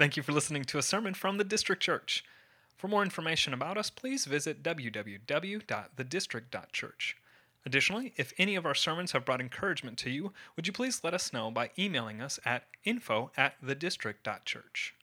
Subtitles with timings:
[0.00, 2.24] Thank you for listening to a sermon from the District Church.
[2.78, 7.16] For more information about us, please visit www.thedistrict.church.
[7.66, 11.12] Additionally, if any of our sermons have brought encouragement to you, would you please let
[11.12, 14.94] us know by emailing us at info at thedistrict.church.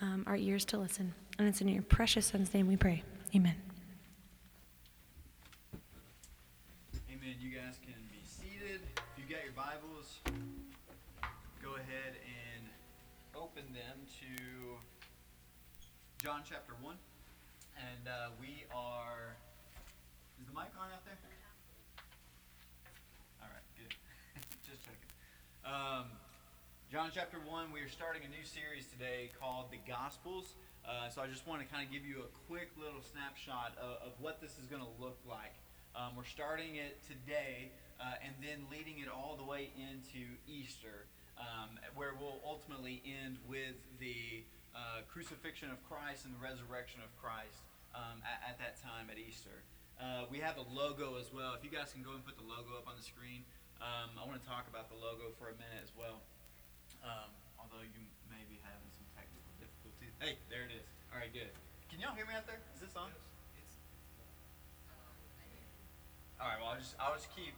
[0.00, 1.12] Um, our ears to listen.
[1.40, 3.02] And it's in your precious Son's name we pray.
[3.34, 3.56] Amen.
[16.26, 16.90] John chapter 1.
[17.78, 19.38] And uh, we are.
[20.42, 21.14] Is the mic on out there?
[23.38, 23.94] All right, good.
[24.66, 25.06] Just checking.
[25.62, 26.10] Um,
[26.90, 30.58] John chapter 1, we are starting a new series today called The Gospels.
[30.82, 34.10] Uh, so I just want to kind of give you a quick little snapshot of,
[34.10, 35.54] of what this is going to look like.
[35.94, 37.70] Um, we're starting it today
[38.02, 41.06] uh, and then leading it all the way into Easter,
[41.38, 44.42] um, where we'll ultimately end with the
[44.76, 47.64] uh, crucifixion of Christ and the resurrection of Christ
[47.96, 49.64] um, at, at, that time at Easter.
[49.96, 51.56] Uh, we have a logo as well.
[51.56, 53.48] If you guys can go and put the logo up on the screen,
[53.80, 56.20] um, I want to talk about the logo for a minute as well.
[57.00, 60.12] Um, although you may be having some technical difficulties.
[60.20, 60.84] Hey, there it is.
[61.08, 61.48] All right, good.
[61.88, 62.60] Can y'all hear me out there?
[62.76, 63.08] Is this on?
[66.36, 66.60] All right.
[66.60, 67.56] Well, I'll just I'll just keep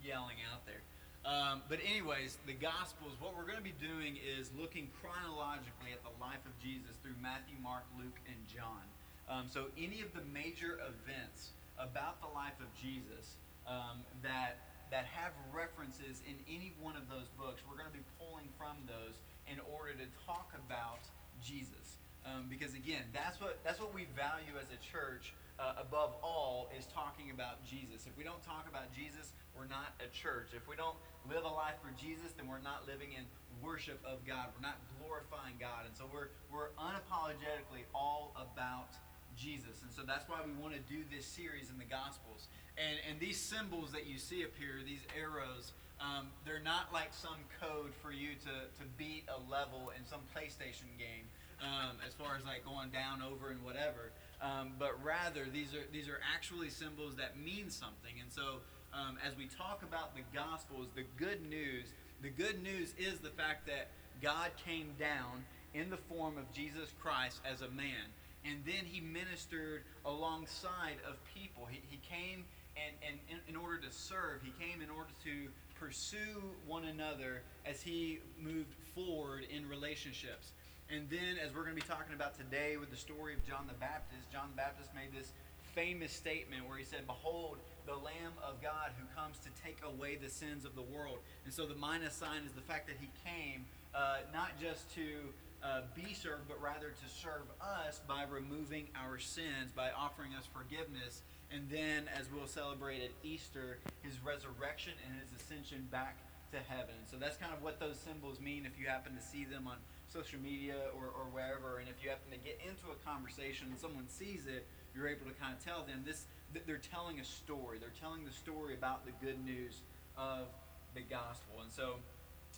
[0.00, 0.80] yelling out there.
[1.24, 3.14] Um, but anyways, the Gospels.
[3.20, 7.14] What we're going to be doing is looking chronologically at the life of Jesus through
[7.22, 8.82] Matthew, Mark, Luke, and John.
[9.30, 13.38] Um, so any of the major events about the life of Jesus
[13.70, 14.58] um, that
[14.90, 18.76] that have references in any one of those books, we're going to be pulling from
[18.84, 19.16] those
[19.48, 21.00] in order to talk about
[21.40, 21.96] Jesus.
[22.26, 26.70] Um, because again, that's what that's what we value as a church uh, above all
[26.76, 28.06] is talking about Jesus.
[28.06, 30.56] If we don't talk about Jesus, we're not a church.
[30.56, 30.96] If we don't
[31.28, 33.24] live a life for Jesus, then we're not living in
[33.60, 34.48] worship of God.
[34.56, 35.86] We're not glorifying God.
[35.86, 38.96] And so we're we're unapologetically all about
[39.36, 39.82] Jesus.
[39.82, 42.48] And so that's why we want to do this series in the Gospels.
[42.80, 47.12] And and these symbols that you see up here, these arrows, um, they're not like
[47.12, 51.28] some code for you to, to beat a level in some PlayStation game.
[51.62, 54.10] Um, as far as like going down, over, and whatever
[54.42, 58.14] um, but rather these are these are actually symbols that mean something.
[58.20, 58.58] And so,
[58.92, 61.86] um, as we talk about the Gospels, the good news,
[62.20, 63.88] the good news is the fact that
[64.20, 65.44] God came down
[65.74, 68.10] in the form of Jesus Christ as a man,
[68.44, 71.66] and then He ministered alongside of people.
[71.70, 72.44] He, he came
[72.76, 74.40] and, and in, in order to serve.
[74.42, 75.48] He came in order to
[75.78, 80.52] pursue one another as He moved forward in relationships.
[80.92, 83.64] And then, as we're going to be talking about today with the story of John
[83.64, 85.32] the Baptist, John the Baptist made this
[85.72, 90.20] famous statement where he said, Behold, the Lamb of God who comes to take away
[90.20, 91.16] the sins of the world.
[91.46, 93.64] And so the minus sign is the fact that he came
[93.94, 95.32] uh, not just to
[95.64, 100.44] uh, be served, but rather to serve us by removing our sins, by offering us
[100.44, 101.22] forgiveness.
[101.48, 106.20] And then, as we'll celebrate at Easter, his resurrection and his ascension back
[106.52, 107.00] to heaven.
[107.10, 109.80] So that's kind of what those symbols mean if you happen to see them on
[110.12, 113.78] social media or, or wherever, and if you happen to get into a conversation and
[113.80, 116.26] someone sees it, you're able to kind of tell them this
[116.66, 117.78] they're telling a story.
[117.78, 119.80] They're telling the story about the good news
[120.18, 120.46] of
[120.94, 121.62] the gospel.
[121.62, 121.94] And so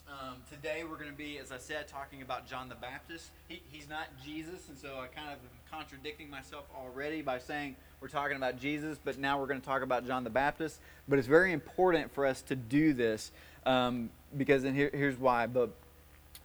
[0.07, 3.31] um, today we're going to be, as I said, talking about John the Baptist.
[3.47, 7.75] He, he's not Jesus, and so I kind of am contradicting myself already by saying
[8.01, 10.79] we're talking about Jesus, but now we're going to talk about John the Baptist.
[11.07, 13.31] But it's very important for us to do this
[13.65, 15.47] um, because, and here, here's why.
[15.47, 15.71] But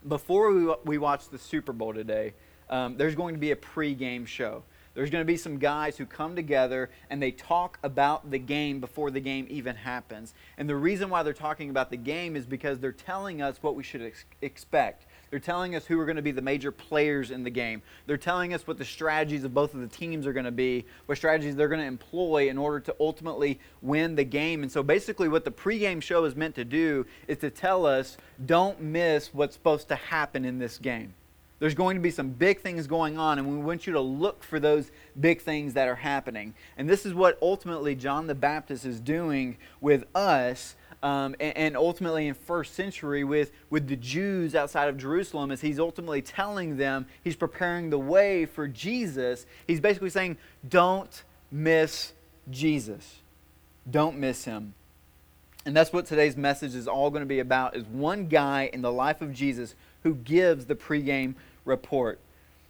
[0.06, 2.34] before we, we watch the Super Bowl today,
[2.68, 4.62] um, there's going to be a pre-game show.
[4.94, 8.80] There's going to be some guys who come together and they talk about the game
[8.80, 10.34] before the game even happens.
[10.58, 13.76] And the reason why they're talking about the game is because they're telling us what
[13.76, 15.06] we should ex- expect.
[15.30, 17.82] They're telling us who are going to be the major players in the game.
[18.06, 20.84] They're telling us what the strategies of both of the teams are going to be,
[21.06, 24.62] what strategies they're going to employ in order to ultimately win the game.
[24.62, 28.16] And so basically, what the pregame show is meant to do is to tell us
[28.44, 31.14] don't miss what's supposed to happen in this game.
[31.60, 34.42] There's going to be some big things going on, and we want you to look
[34.42, 34.90] for those
[35.20, 36.54] big things that are happening.
[36.78, 41.76] And this is what ultimately John the Baptist is doing with us um, and, and,
[41.76, 46.76] ultimately in first century with, with the Jews outside of Jerusalem as he's ultimately telling
[46.76, 49.46] them he's preparing the way for Jesus.
[49.66, 50.36] He's basically saying,
[50.68, 52.12] don't miss
[52.50, 53.16] Jesus.
[53.90, 54.74] Don't miss him.
[55.66, 58.82] And that's what today's message is all going to be about is one guy in
[58.82, 62.18] the life of Jesus who gives the pregame report.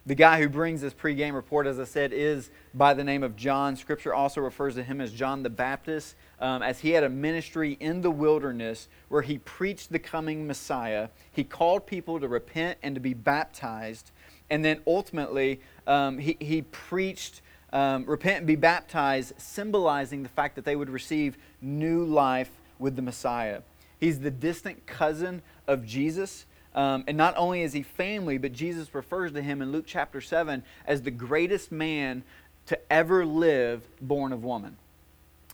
[0.05, 3.35] The guy who brings this pregame report, as I said, is by the name of
[3.35, 3.75] John.
[3.75, 7.77] Scripture also refers to him as John the Baptist, um, as he had a ministry
[7.79, 11.09] in the wilderness where he preached the coming Messiah.
[11.31, 14.11] He called people to repent and to be baptized.
[14.49, 17.41] And then ultimately, um, he, he preached
[17.73, 22.95] um, repent and be baptized, symbolizing the fact that they would receive new life with
[22.95, 23.61] the Messiah.
[23.99, 26.45] He's the distant cousin of Jesus.
[26.73, 30.21] Um, and not only is he family, but Jesus refers to him in Luke chapter
[30.21, 32.23] 7 as the greatest man
[32.65, 34.77] to ever live born of woman.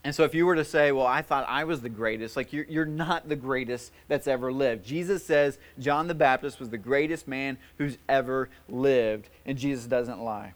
[0.08, 2.54] And so, if you were to say, Well, I thought I was the greatest, like
[2.54, 4.86] you're, you're not the greatest that's ever lived.
[4.86, 10.22] Jesus says John the Baptist was the greatest man who's ever lived, and Jesus doesn't
[10.22, 10.54] lie.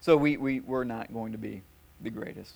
[0.00, 1.60] So, we, we, we're not going to be
[2.00, 2.54] the greatest.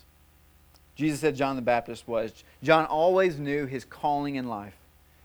[0.95, 2.33] Jesus said John the Baptist was.
[2.63, 4.78] John always knew his calling in life.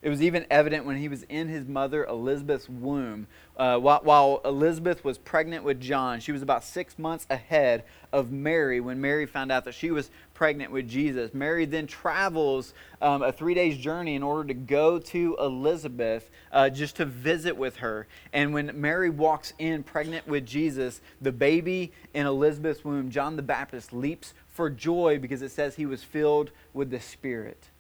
[0.05, 3.27] It was even evident when he was in his mother Elizabeth's womb.
[3.57, 8.31] Uh, while, while, Elizabeth was pregnant with John, she was about six months ahead of
[8.31, 11.33] Mary when Mary found out that she was pregnant with Jesus.
[11.33, 16.69] Mary then travels um, a three days journey in order to go to Elizabeth uh,
[16.69, 18.07] just to visit with her.
[18.35, 23.43] And when Mary walks in pregnant with Jesus, the baby in Elizabeth's womb, John the
[23.43, 27.71] Baptist, leaps for joy because it says he was filled with the Spirit.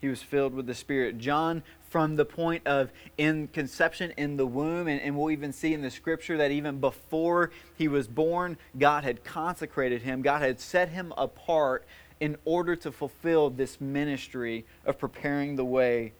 [0.00, 1.18] He was filled with the Spirit.
[1.18, 5.74] John, from the point of in conception in the womb, and, and we'll even see
[5.74, 10.60] in the scripture that even before he was born, God had consecrated him, God had
[10.60, 11.84] set him apart
[12.20, 16.12] in order to fulfill this ministry of preparing the way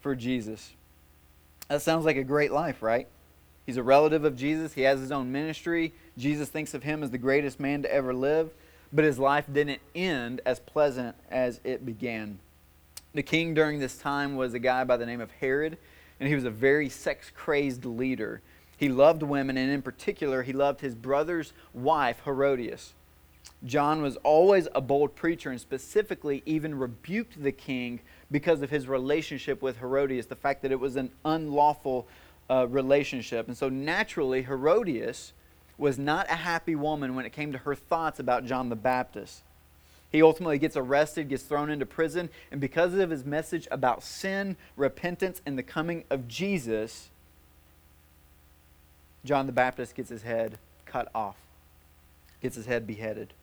[0.00, 0.72] for Jesus.
[1.68, 3.08] That sounds like a great life, right?
[3.64, 4.74] He's a relative of Jesus.
[4.74, 5.92] He has his own ministry.
[6.16, 8.50] Jesus thinks of him as the greatest man to ever live.
[8.92, 12.38] But his life didn't end as pleasant as it began.
[13.16, 15.78] The king during this time was a guy by the name of Herod,
[16.20, 18.42] and he was a very sex crazed leader.
[18.76, 22.92] He loved women, and in particular, he loved his brother's wife, Herodias.
[23.64, 28.86] John was always a bold preacher and specifically even rebuked the king because of his
[28.86, 32.06] relationship with Herodias, the fact that it was an unlawful
[32.50, 33.48] uh, relationship.
[33.48, 35.32] And so naturally, Herodias
[35.78, 39.42] was not a happy woman when it came to her thoughts about John the Baptist.
[40.16, 44.56] He ultimately gets arrested, gets thrown into prison, and because of his message about sin,
[44.74, 47.10] repentance, and the coming of Jesus,
[49.26, 51.36] John the Baptist gets his head cut off,
[52.40, 53.34] gets his head beheaded.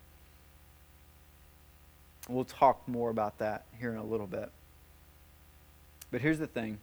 [2.28, 4.50] We'll talk more about that here in a little bit.
[6.10, 6.80] But here's the thing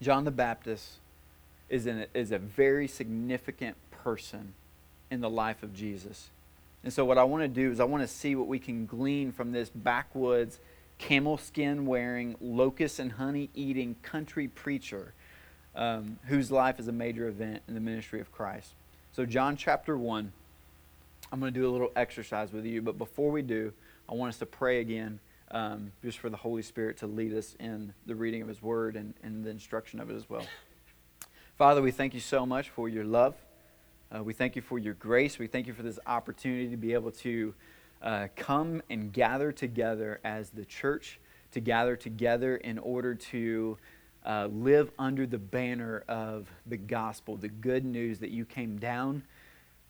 [0.00, 0.98] John the Baptist
[1.68, 4.52] is, a, is a very significant person
[5.10, 6.28] in the life of Jesus.
[6.82, 8.86] And so, what I want to do is, I want to see what we can
[8.86, 10.58] glean from this backwoods,
[10.98, 15.12] camel skin wearing, locust and honey eating country preacher
[15.74, 18.72] um, whose life is a major event in the ministry of Christ.
[19.12, 20.32] So, John chapter 1,
[21.32, 22.80] I'm going to do a little exercise with you.
[22.80, 23.72] But before we do,
[24.08, 27.56] I want us to pray again um, just for the Holy Spirit to lead us
[27.60, 30.44] in the reading of His Word and, and the instruction of it as well.
[31.56, 33.34] Father, we thank you so much for your love.
[34.12, 35.38] Uh, we thank you for your grace.
[35.38, 37.54] We thank you for this opportunity to be able to
[38.02, 41.20] uh, come and gather together as the church,
[41.52, 43.78] to gather together in order to
[44.26, 49.22] uh, live under the banner of the gospel, the good news that you came down,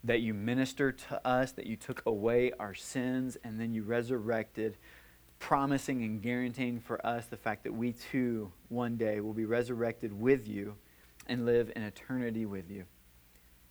[0.03, 4.77] that you ministered to us, that you took away our sins, and then you resurrected,
[5.39, 10.13] promising and guaranteeing for us the fact that we too one day will be resurrected
[10.13, 10.75] with you
[11.25, 12.85] and live in eternity with you.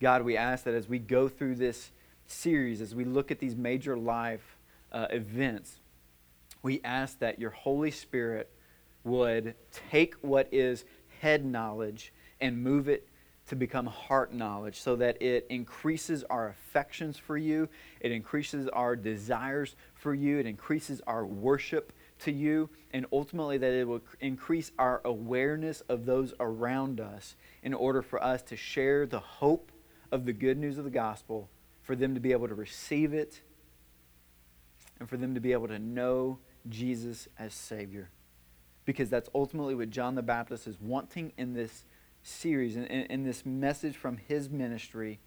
[0.01, 1.91] God, we ask that as we go through this
[2.27, 4.57] series, as we look at these major life
[4.93, 5.79] uh, events,
[6.63, 8.51] we ask that your Holy Spirit
[9.05, 9.55] would
[9.91, 10.87] take what is
[11.21, 13.07] head knowledge and move it
[13.49, 17.69] to become heart knowledge so that it increases our affections for you,
[18.01, 23.73] it increases our desires for you, it increases our worship to you, and ultimately that
[23.73, 29.05] it will increase our awareness of those around us in order for us to share
[29.05, 29.70] the hope
[30.13, 31.49] of the good news of the gospel,
[31.83, 33.41] for them to be able to receive it,
[34.99, 36.39] and for them to be able to know
[36.69, 38.11] Jesus as Savior.
[38.85, 41.85] Because that's ultimately what John the Baptist is wanting in this
[42.23, 45.21] series, in, in, in this message from his ministry,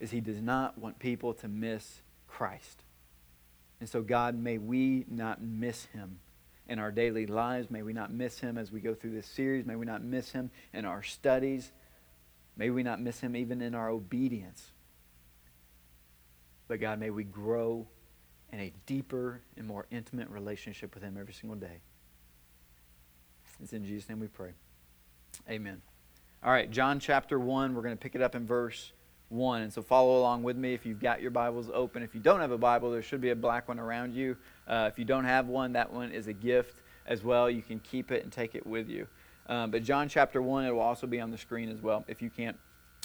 [0.00, 2.82] is he does not want people to miss Christ.
[3.80, 6.18] And so, God, may we not miss him
[6.68, 7.70] in our daily lives.
[7.70, 9.66] May we not miss him as we go through this series.
[9.66, 11.72] May we not miss him in our studies.
[12.56, 14.70] May we not miss him even in our obedience.
[16.68, 17.86] But God, may we grow
[18.52, 21.80] in a deeper and more intimate relationship with him every single day.
[23.62, 24.50] It's in Jesus' name we pray.
[25.48, 25.82] Amen.
[26.42, 28.92] All right, John chapter 1, we're going to pick it up in verse
[29.30, 29.62] 1.
[29.62, 32.02] And so follow along with me if you've got your Bibles open.
[32.02, 34.36] If you don't have a Bible, there should be a black one around you.
[34.68, 37.50] Uh, if you don't have one, that one is a gift as well.
[37.50, 39.06] You can keep it and take it with you.
[39.48, 42.22] Um, but John chapter 1, it will also be on the screen as well if
[42.22, 42.56] you can't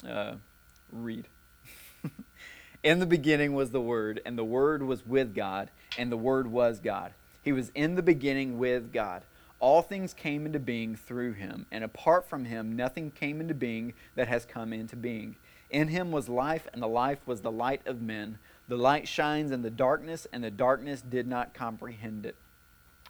[0.08, 0.34] uh,
[0.92, 1.26] read.
[2.84, 6.48] in the beginning was the Word, and the Word was with God, and the Word
[6.48, 7.12] was God.
[7.44, 9.24] He was in the beginning with God.
[9.60, 13.94] All things came into being through him, and apart from him, nothing came into being
[14.16, 15.36] that has come into being.
[15.70, 18.40] In him was life, and the life was the light of men.
[18.70, 22.36] The light shines in the darkness, and the darkness did not comprehend it.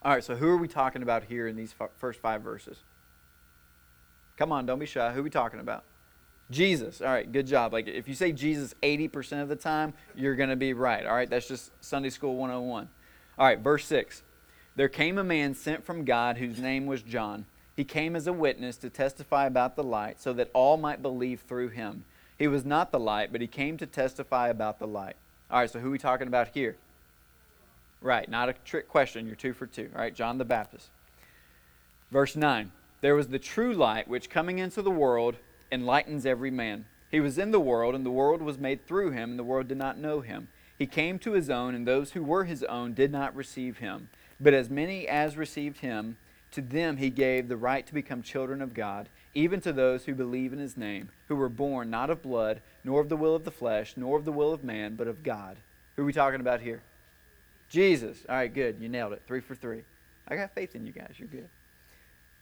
[0.04, 2.78] All right, so who are we talking about here in these first five verses?
[4.40, 5.12] Come on, don't be shy.
[5.12, 5.84] Who we talking about?
[6.50, 7.02] Jesus.
[7.02, 7.74] All right, good job.
[7.74, 11.06] Like if you say Jesus 80% of the time, you're going to be right.
[11.06, 12.88] All right, that's just Sunday School 101.
[13.38, 14.24] All right, verse 6.
[14.78, 17.48] There came a man sent from God whose name was John.
[17.76, 21.42] He came as a witness to testify about the light so that all might believe
[21.42, 22.06] through him.
[22.38, 25.18] He was not the light, but he came to testify about the light.
[25.52, 26.78] All right, so who we talking about here?
[28.02, 29.28] Right, not a trick question.
[29.28, 29.90] You're two for two.
[29.94, 30.88] All right, John the Baptist.
[32.10, 35.36] Verse 9 There was the true light which coming into the world
[35.72, 36.86] enlightens every man.
[37.10, 39.68] He was in the world, and the world was made through him, and the world
[39.68, 40.50] did not know him.
[40.78, 44.10] He came to his own, and those who were his own did not receive him.
[44.40, 46.18] But as many as received him,
[46.52, 50.16] to them he gave the right to become children of God, even to those who
[50.16, 53.44] believe in his name, who were born not of blood, nor of the will of
[53.44, 55.58] the flesh, nor of the will of man, but of God.
[55.96, 56.82] Who are we talking about here?
[57.70, 58.18] Jesus.
[58.28, 58.78] All right, good.
[58.80, 59.22] You nailed it.
[59.28, 59.84] Three for three.
[60.28, 61.14] I got faith in you guys.
[61.18, 61.50] You're good.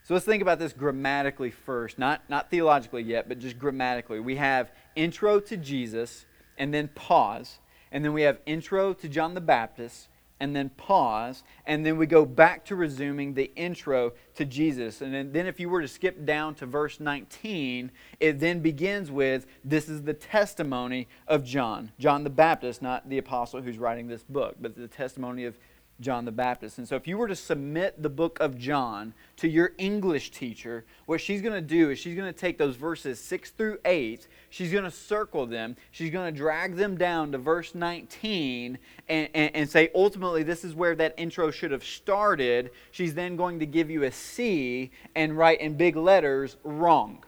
[0.07, 4.21] So let's think about this grammatically first, not, not theologically yet, but just grammatically.
[4.21, 6.25] We have intro to Jesus,
[6.57, 7.59] and then pause,
[7.91, 10.07] and then we have intro to John the Baptist,
[10.39, 15.01] and then pause, and then we go back to resuming the intro to Jesus.
[15.01, 19.45] And then, if you were to skip down to verse 19, it then begins with
[19.65, 21.91] this is the testimony of John.
[21.99, 25.57] John the Baptist, not the apostle who's writing this book, but the testimony of
[25.99, 26.77] John the Baptist.
[26.77, 30.85] And so, if you were to submit the book of John to your English teacher,
[31.07, 34.27] what she's going to do is she's going to take those verses 6 through 8,
[34.49, 38.77] she's going to circle them, she's going to drag them down to verse 19,
[39.09, 42.71] and, and, and, say, ultimately, this is where that intro should have started.
[42.91, 47.23] She's then going to give you a C and write in big letters, wrong.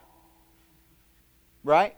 [1.63, 1.95] Right?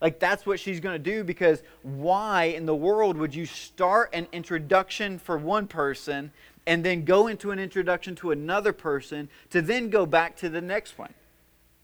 [0.00, 4.10] Like, that's what she's going to do because why in the world would you start
[4.12, 6.30] an introduction for one person
[6.66, 10.60] and then go into an introduction to another person to then go back to the
[10.60, 11.12] next one?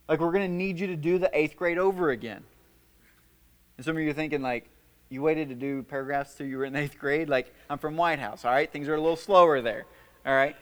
[0.07, 2.43] Like, we're going to need you to do the eighth grade over again.
[3.77, 4.69] And some of you are thinking, like,
[5.09, 7.27] you waited to do paragraphs till you were in eighth grade?
[7.27, 8.71] Like, I'm from White House, all right?
[8.71, 9.85] Things are a little slower there,
[10.25, 10.55] all right?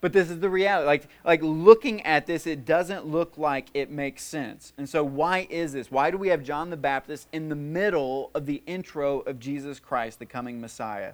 [0.00, 0.86] But this is the reality.
[0.86, 4.72] Like, like looking at this, it doesn't look like it makes sense.
[4.78, 5.90] And so, why is this?
[5.90, 9.78] Why do we have John the Baptist in the middle of the intro of Jesus
[9.78, 11.12] Christ, the coming Messiah?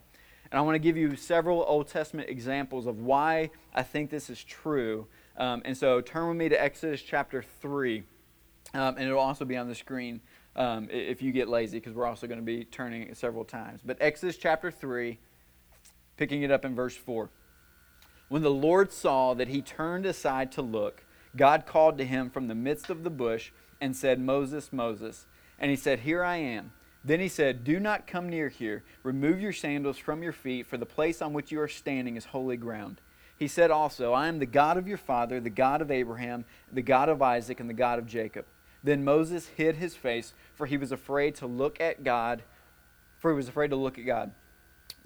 [0.53, 4.31] And I want to give you several Old Testament examples of why I think this
[4.31, 5.09] is true.
[5.37, 8.05] Um, and so, turn with me to Exodus chapter 3,
[8.75, 10.21] um, and it'll also be on the screen
[10.55, 13.81] um, if you get lazy, because we're also going to be turning it several times.
[13.85, 15.19] But Exodus chapter 3,
[16.17, 17.29] picking it up in verse 4.
[18.29, 21.05] When the Lord saw that he turned aside to look,
[21.37, 25.27] God called to him from the midst of the bush and said, Moses, Moses.
[25.59, 26.73] And he said, Here I am.
[27.05, 28.83] Then he said, Do not come near here.
[29.05, 32.27] Remove your sandals from your feet, for the place on which you are standing is
[32.27, 33.01] holy ground.
[33.39, 36.83] He said also, I am the God of your father, the God of Abraham, the
[36.83, 38.47] God of Isaac, and the God of Jacob.
[38.83, 42.43] Then Moses hid his face, for he was afraid to look at God,
[43.19, 44.33] for he was afraid to look at God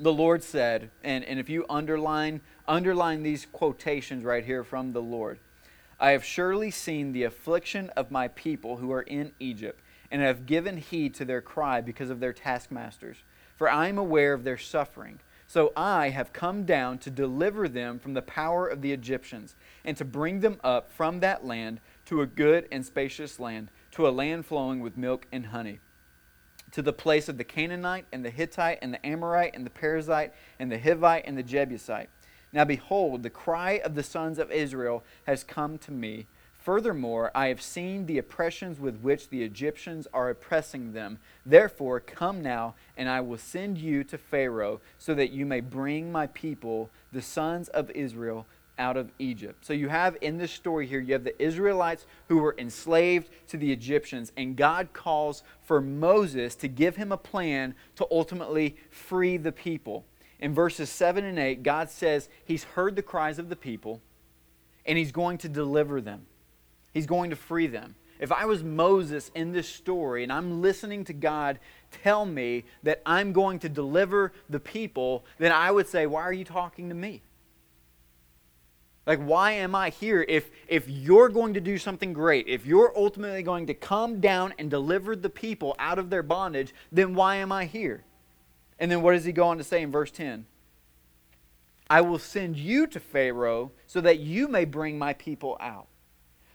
[0.00, 5.02] the Lord said, and, and if you underline, underline these quotations right here from the
[5.02, 5.38] Lord
[6.00, 9.78] I have surely seen the affliction of my people who are in Egypt,
[10.10, 13.18] and have given heed to their cry because of their taskmasters.
[13.56, 15.18] For I am aware of their suffering.
[15.46, 19.94] So I have come down to deliver them from the power of the Egyptians, and
[19.98, 24.10] to bring them up from that land to a good and spacious land, to a
[24.10, 25.80] land flowing with milk and honey
[26.72, 30.30] to the place of the Canaanite and the Hittite and the Amorite and the Perizzite
[30.58, 32.08] and the Hivite and the Jebusite.
[32.52, 36.26] Now behold, the cry of the sons of Israel has come to me.
[36.58, 41.18] Furthermore, I have seen the oppressions with which the Egyptians are oppressing them.
[41.46, 46.12] Therefore, come now, and I will send you to Pharaoh, so that you may bring
[46.12, 48.46] my people, the sons of Israel,
[48.78, 49.64] out of Egypt.
[49.64, 53.56] So you have in this story here, you have the Israelites who were enslaved to
[53.56, 59.36] the Egyptians, and God calls for Moses to give him a plan to ultimately free
[59.36, 60.04] the people.
[60.40, 64.00] In verses 7 and 8, God says he's heard the cries of the people
[64.86, 66.26] and he's going to deliver them.
[66.92, 67.94] He's going to free them.
[68.18, 71.58] if I was Moses in this story and I'm listening to God
[72.02, 76.32] tell me that I'm going to deliver the people, then I would say, Why are
[76.32, 77.22] you talking to me?
[79.06, 80.24] Like, why am I here?
[80.28, 84.54] If, if you're going to do something great, if you're ultimately going to come down
[84.58, 88.04] and deliver the people out of their bondage, then why am I here?
[88.80, 90.46] And then what does he go on to say in verse 10?
[91.88, 95.86] I will send you to Pharaoh so that you may bring my people out.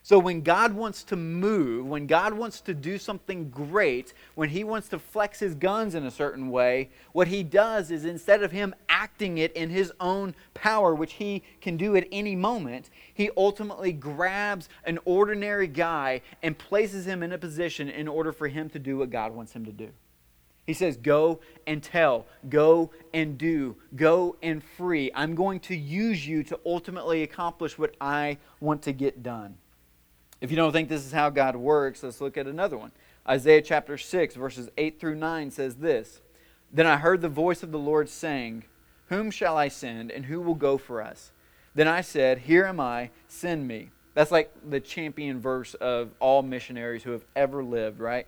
[0.02, 4.64] So when God wants to move, when God wants to do something great, when he
[4.64, 8.52] wants to flex his guns in a certain way, what he does is instead of
[8.52, 13.32] him acting it in his own power, which he can do at any moment, he
[13.36, 18.70] ultimately grabs an ordinary guy and places him in a position in order for him
[18.70, 19.90] to do what God wants him to do.
[20.66, 25.12] He says, Go and tell, go and do, go and free.
[25.14, 29.58] I'm going to use you to ultimately accomplish what I want to get done.
[30.42, 32.92] If you don't think this is how God works, let's look at another one.
[33.28, 36.22] Isaiah chapter 6, verses 8 through 9 says this
[36.72, 38.66] Then I heard the voice of the Lord saying,
[39.10, 41.32] Whom shall I send, and who will go for us?
[41.74, 43.90] Then I said, Here am I, send me.
[44.14, 48.28] That's like the champion verse of all missionaries who have ever lived, right?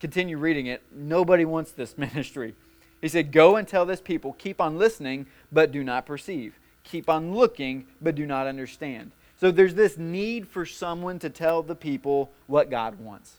[0.00, 0.82] Continue reading it.
[0.92, 2.54] Nobody wants this ministry.
[3.00, 6.58] He said, Go and tell this people, keep on listening, but do not perceive.
[6.84, 9.12] Keep on looking, but do not understand.
[9.40, 13.36] So there's this need for someone to tell the people what God wants.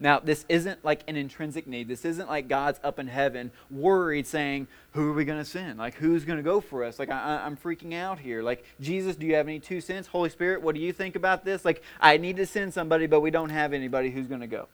[0.00, 1.86] Now, this isn't like an intrinsic need.
[1.86, 5.78] This isn't like God's up in heaven worried saying, Who are we going to send?
[5.78, 6.98] Like, who's going to go for us?
[6.98, 8.42] Like, I, am freaking out here.
[8.42, 10.08] Like, Jesus, do you have any two cents?
[10.08, 11.64] Holy Spirit, what do you think about this?
[11.64, 14.68] Like, I need to send somebody, but we don't have anybody who's going to go.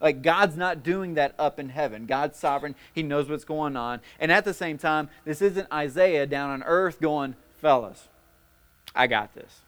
[0.00, 2.06] Like, God's not doing that up in heaven.
[2.06, 2.74] God's sovereign.
[2.92, 4.00] He knows what's going on.
[4.18, 8.08] And at the same time, this isn't Isaiah down on earth going, Fellas,
[8.94, 9.60] I got this.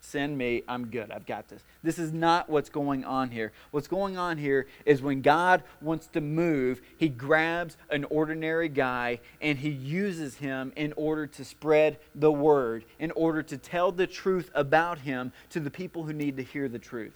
[0.00, 0.62] Send me.
[0.66, 1.10] I'm good.
[1.10, 1.62] I've got this.
[1.82, 3.52] This is not what's going on here.
[3.70, 9.20] What's going on here is when God wants to move, he grabs an ordinary guy
[9.40, 14.06] and he uses him in order to spread the word, in order to tell the
[14.06, 17.14] truth about him to the people who need to hear the truth.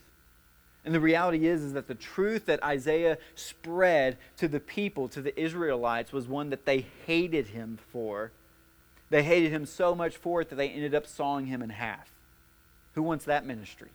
[0.85, 5.21] And the reality is, is that the truth that Isaiah spread to the people, to
[5.21, 8.31] the Israelites, was one that they hated him for.
[9.09, 12.11] They hated him so much for it that they ended up sawing him in half.
[12.93, 13.89] Who wants that ministry?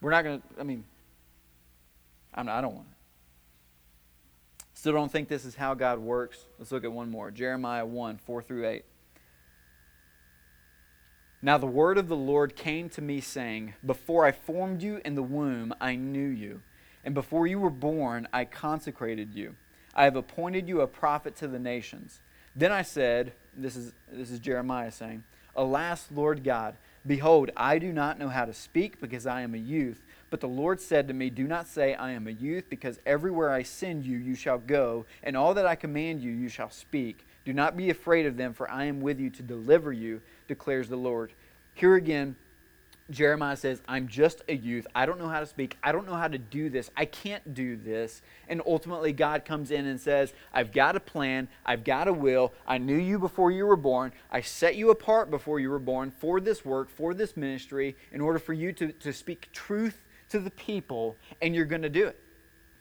[0.00, 0.84] We're not going to, I mean,
[2.34, 4.66] I'm, I don't want it.
[4.74, 6.44] Still don't think this is how God works.
[6.58, 8.84] Let's look at one more Jeremiah 1 4 through 8.
[11.44, 15.14] Now the word of the Lord came to me, saying, Before I formed you in
[15.14, 16.62] the womb, I knew you,
[17.04, 19.54] and before you were born, I consecrated you.
[19.94, 22.20] I have appointed you a prophet to the nations.
[22.56, 25.22] Then I said, This is, this is Jeremiah saying,
[25.54, 26.76] Alas, Lord God,
[27.06, 30.02] Behold, I do not know how to speak because I am a youth.
[30.30, 33.50] But the Lord said to me, Do not say, I am a youth, because everywhere
[33.50, 37.26] I send you, you shall go, and all that I command you, you shall speak.
[37.44, 40.88] Do not be afraid of them, for I am with you to deliver you, declares
[40.88, 41.32] the Lord.
[41.74, 42.36] Here again,
[43.10, 44.86] Jeremiah says, I'm just a youth.
[44.94, 45.76] I don't know how to speak.
[45.82, 46.90] I don't know how to do this.
[46.96, 48.22] I can't do this.
[48.48, 51.48] And ultimately, God comes in and says, I've got a plan.
[51.66, 52.54] I've got a will.
[52.66, 54.12] I knew you before you were born.
[54.30, 58.22] I set you apart before you were born for this work, for this ministry, in
[58.22, 62.06] order for you to, to speak truth to the people, and you're going to do
[62.06, 62.18] it.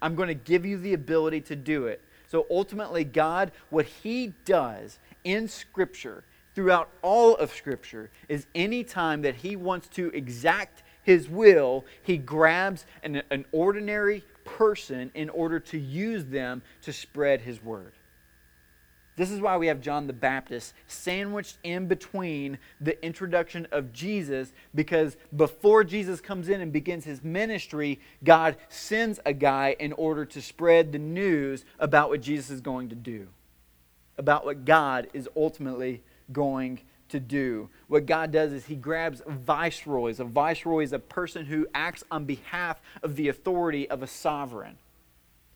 [0.02, 2.02] I'm going to give you the ability to do it.
[2.28, 6.24] So ultimately, God, what He does in Scripture,
[6.56, 12.18] throughout all of Scripture is any time that he wants to exact his will, he
[12.18, 17.94] grabs an, an ordinary person in order to use them to spread his word.
[19.16, 24.54] This is why we have John the Baptist sandwiched in between the introduction of Jesus,
[24.74, 30.26] because before Jesus comes in and begins his ministry, God sends a guy in order
[30.26, 33.28] to spread the news about what Jesus is going to do,
[34.18, 37.70] about what God is ultimately going to do.
[37.88, 40.20] What God does is He grabs viceroys.
[40.20, 44.78] A viceroy is a person who acts on behalf of the authority of a sovereign.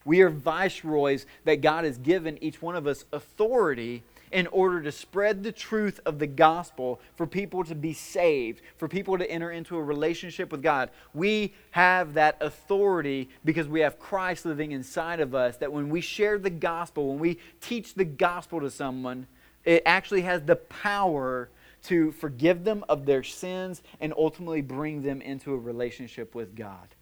[0.06, 4.91] We are viceroys that God has given each one of us authority in order to
[4.91, 9.51] spread the truth of the gospel for people to be saved, for people to enter
[9.51, 10.89] into a relationship with God.
[11.13, 16.01] We have that authority because we have Christ living inside of us, that when we
[16.01, 19.27] share the gospel, when we teach the gospel to someone,
[19.67, 21.49] it actually has the power
[21.84, 26.95] to forgive them of their sins and ultimately bring them into a relationship with God.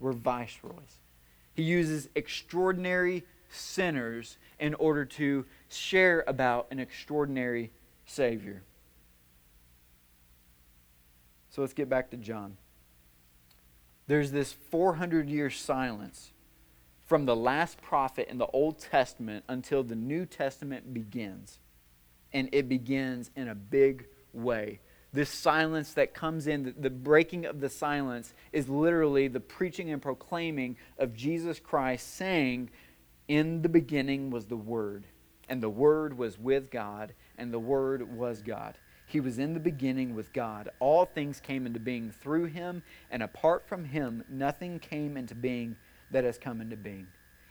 [0.00, 0.98] We're viceroys.
[1.52, 7.70] He uses extraordinary sinners in order to share about an extraordinary
[8.06, 8.62] Savior.
[11.50, 12.56] So let's get back to John.
[14.06, 16.32] there's this 400 year silence
[17.04, 21.58] from the last prophet in the Old Testament until the New Testament begins.
[22.32, 24.80] And it begins in a big way.
[25.12, 30.00] This silence that comes in, the breaking of the silence, is literally the preaching and
[30.00, 32.70] proclaiming of Jesus Christ saying,
[33.28, 35.06] In the beginning was the Word,
[35.50, 38.78] and the Word was with God, and the Word was God.
[39.04, 40.70] He was in the beginning with God.
[40.80, 45.76] All things came into being through him, and apart from him, nothing came into being
[46.10, 47.06] that has come into being.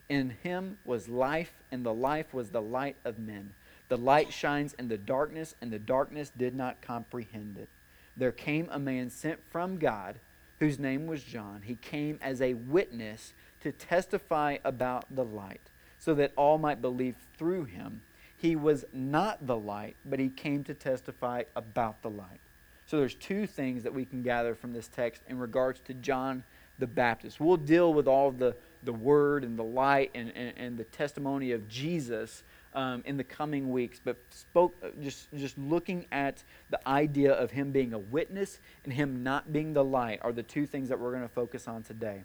[0.10, 3.54] In him was life, and the life was the light of men.
[3.92, 7.68] The light shines in the darkness, and the darkness did not comprehend it.
[8.16, 10.22] There came a man sent from God,
[10.62, 11.64] whose name was John.
[11.66, 17.18] He came as a witness to testify about the light, so that all might believe
[17.38, 18.02] through him.
[18.38, 22.40] He was not the light, but he came to testify about the light.
[22.86, 26.46] So there's two things that we can gather from this text in regards to John
[26.80, 27.42] the Baptist.
[27.42, 31.52] We'll deal with all the, the word and the light and, and, and the testimony
[31.52, 36.88] of Jesus um, in the coming weeks, but spoke uh, just just looking at the
[36.88, 40.66] idea of him being a witness and him not being the light are the two
[40.66, 42.24] things that we're going to focus on today.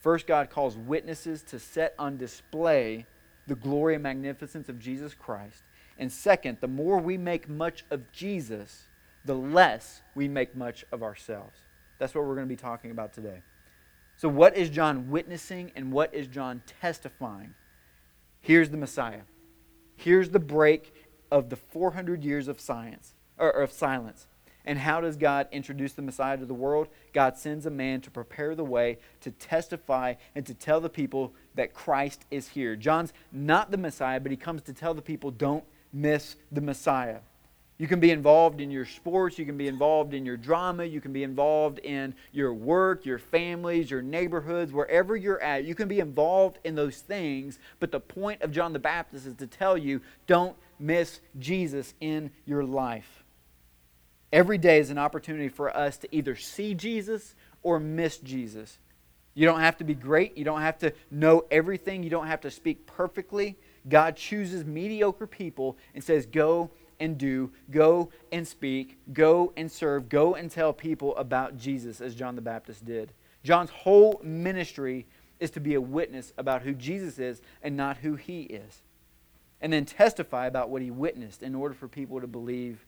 [0.00, 3.06] First, God calls witnesses to set on display
[3.46, 5.62] the glory and magnificence of Jesus Christ.
[5.98, 8.84] And second, the more we make much of Jesus,
[9.24, 11.58] the less we make much of ourselves.
[11.98, 13.42] That's what we're going to be talking about today.
[14.16, 17.54] So, what is John witnessing and what is John testifying?
[18.40, 19.22] Here's the Messiah.
[19.98, 20.94] Here's the break
[21.28, 24.28] of the 400 years of science or of silence.
[24.64, 26.86] And how does God introduce the Messiah to the world?
[27.12, 31.34] God sends a man to prepare the way, to testify, and to tell the people
[31.56, 32.76] that Christ is here.
[32.76, 37.18] John's not the Messiah, but he comes to tell the people don't miss the Messiah.
[37.78, 41.00] You can be involved in your sports, you can be involved in your drama, you
[41.00, 45.64] can be involved in your work, your families, your neighborhoods, wherever you're at.
[45.64, 49.34] You can be involved in those things, but the point of John the Baptist is
[49.34, 53.22] to tell you don't miss Jesus in your life.
[54.32, 58.78] Every day is an opportunity for us to either see Jesus or miss Jesus.
[59.34, 60.36] You don't have to be great.
[60.36, 62.02] You don't have to know everything.
[62.02, 63.56] You don't have to speak perfectly.
[63.88, 70.08] God chooses mediocre people and says, Go and do, go and speak, go and serve,
[70.08, 73.12] go and tell people about Jesus, as John the Baptist did.
[73.44, 75.06] John's whole ministry
[75.40, 78.82] is to be a witness about who Jesus is and not who he is.
[79.60, 82.84] And then testify about what he witnessed in order for people to believe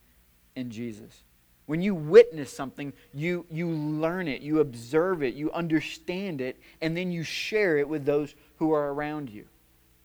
[0.55, 1.23] in Jesus.
[1.65, 6.97] When you witness something, you, you learn it, you observe it, you understand it, and
[6.97, 9.45] then you share it with those who are around you.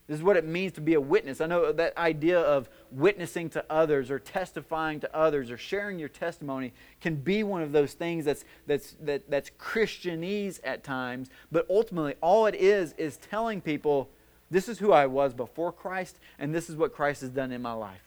[0.06, 1.40] This is what it means to be a witness.
[1.40, 6.08] I know that idea of witnessing to others or testifying to others or sharing your
[6.08, 11.66] testimony can be one of those things that's, that's, that, that's Christianese at times, but
[11.68, 14.08] ultimately all it is is telling people
[14.48, 17.60] this is who I was before Christ and this is what Christ has done in
[17.60, 18.02] my life.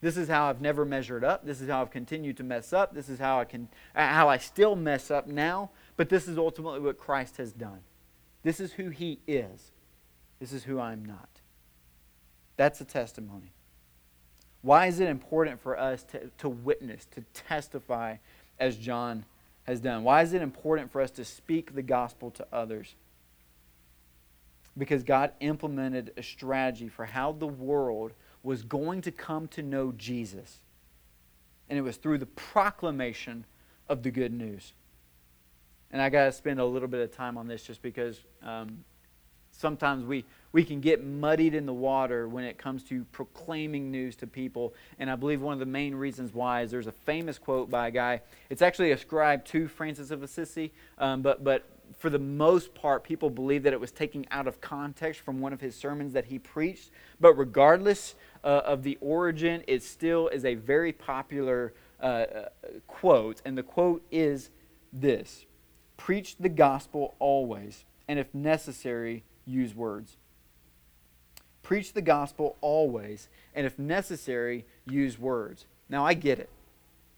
[0.00, 1.44] This is how I've never measured up.
[1.44, 2.94] This is how I've continued to mess up.
[2.94, 6.80] This is how I can how I still mess up now, but this is ultimately
[6.80, 7.80] what Christ has done.
[8.44, 9.72] This is who he is.
[10.38, 11.28] This is who I'm not.
[12.56, 13.52] That's a testimony.
[14.62, 18.16] Why is it important for us to, to witness, to testify
[18.58, 19.24] as John
[19.64, 20.02] has done?
[20.02, 22.94] Why is it important for us to speak the gospel to others?
[24.76, 29.92] Because God implemented a strategy for how the world was going to come to know
[29.92, 30.58] Jesus.
[31.68, 33.44] And it was through the proclamation
[33.88, 34.72] of the good news.
[35.90, 38.84] And I got to spend a little bit of time on this just because um,
[39.58, 44.16] sometimes we, we can get muddied in the water when it comes to proclaiming news
[44.16, 44.72] to people.
[44.98, 47.88] And I believe one of the main reasons why is there's a famous quote by
[47.88, 48.22] a guy.
[48.48, 51.66] It's actually ascribed to Francis of Assisi, um, but, but
[51.98, 55.52] for the most part, people believe that it was taken out of context from one
[55.52, 56.90] of his sermons that he preached.
[57.20, 62.48] But regardless uh, of the origin, it still is a very popular uh, uh,
[62.86, 63.42] quote.
[63.44, 64.50] And the quote is
[64.92, 65.46] this
[65.96, 70.16] Preach the gospel always, and if necessary, use words.
[71.62, 75.66] Preach the gospel always, and if necessary, use words.
[75.88, 76.48] Now, I get it.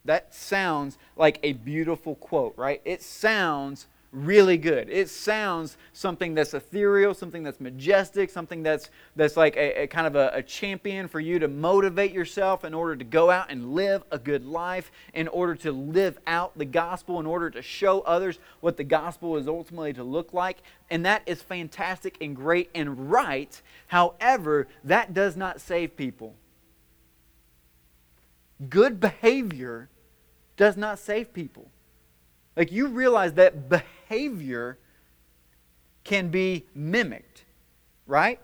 [0.05, 2.81] That sounds like a beautiful quote, right?
[2.85, 4.89] It sounds really good.
[4.91, 10.07] It sounds something that's ethereal, something that's majestic, something that's that's like a, a kind
[10.07, 13.73] of a, a, champion for you to motivate yourself in order to go out and
[13.75, 18.01] live a good life, in order to live out the gospel, in order to show
[18.01, 20.59] others what the gospel is ultimately to look like.
[20.91, 23.61] And that is fantastic and great and right.
[23.87, 26.35] However, that does not save people.
[28.69, 29.89] Good behavior
[30.57, 31.71] does not save people.
[32.57, 34.00] Like you realize that behavior
[36.05, 37.45] can be mimicked,
[38.07, 38.41] right?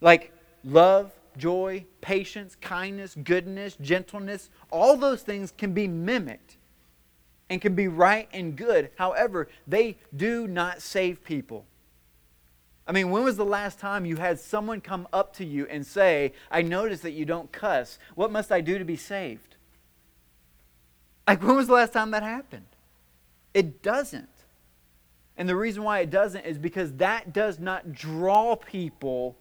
[0.00, 0.32] Like
[0.64, 6.56] love, joy, patience, kindness, goodness, gentleness, all those things can be mimicked
[7.50, 8.90] and can be right and good.
[8.96, 11.66] However, they do not save people.
[12.86, 15.84] I mean, when was the last time you had someone come up to you and
[15.84, 17.98] say, I notice that you don't cuss.
[18.14, 19.56] What must I do to be saved?
[21.26, 22.66] Like, when was the last time that happened?
[23.56, 24.28] It doesn't.
[25.38, 29.38] And the reason why it doesn't is because that does not draw people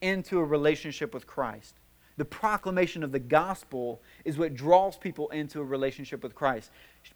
[0.00, 1.74] into a relationship with Christ.
[2.16, 6.70] The proclamation of the gospel is what draws people into a relationship with Christ.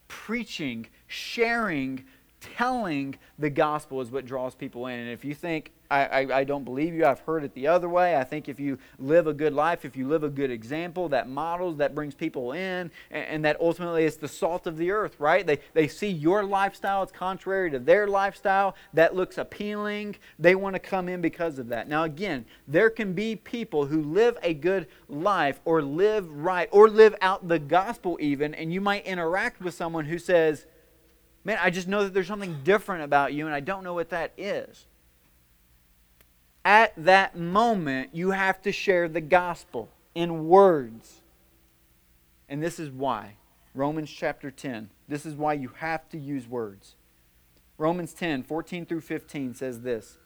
[0.08, 2.04] Preaching, sharing,
[2.40, 4.98] telling the gospel is what draws people in.
[4.98, 7.88] And if you think, I, I, I, don't believe you, I've heard it the other
[7.88, 11.08] way, I think if you live a good life, if you live a good example
[11.10, 14.90] that models, that brings people in, and, and that ultimately is the salt of the
[14.90, 15.46] earth, right?
[15.46, 20.16] They, they see your lifestyle, it's contrary to their lifestyle, that looks appealing.
[20.38, 21.88] They want to come in because of that.
[21.88, 26.88] Now, again, there can be people who live a good life or live right or
[26.88, 30.66] live out the gospel even, and you might interact with someone who says,
[31.46, 34.08] Man, I just know that there's something different about you, and I don't know what
[34.10, 34.86] that is.
[36.64, 41.20] At that moment, you have to share the gospel in words.
[42.48, 43.36] And this is why.
[43.74, 44.88] Romans chapter 10.
[45.08, 46.94] This is why you have to use words.
[47.76, 50.18] Romans 10, 14 through 15 says this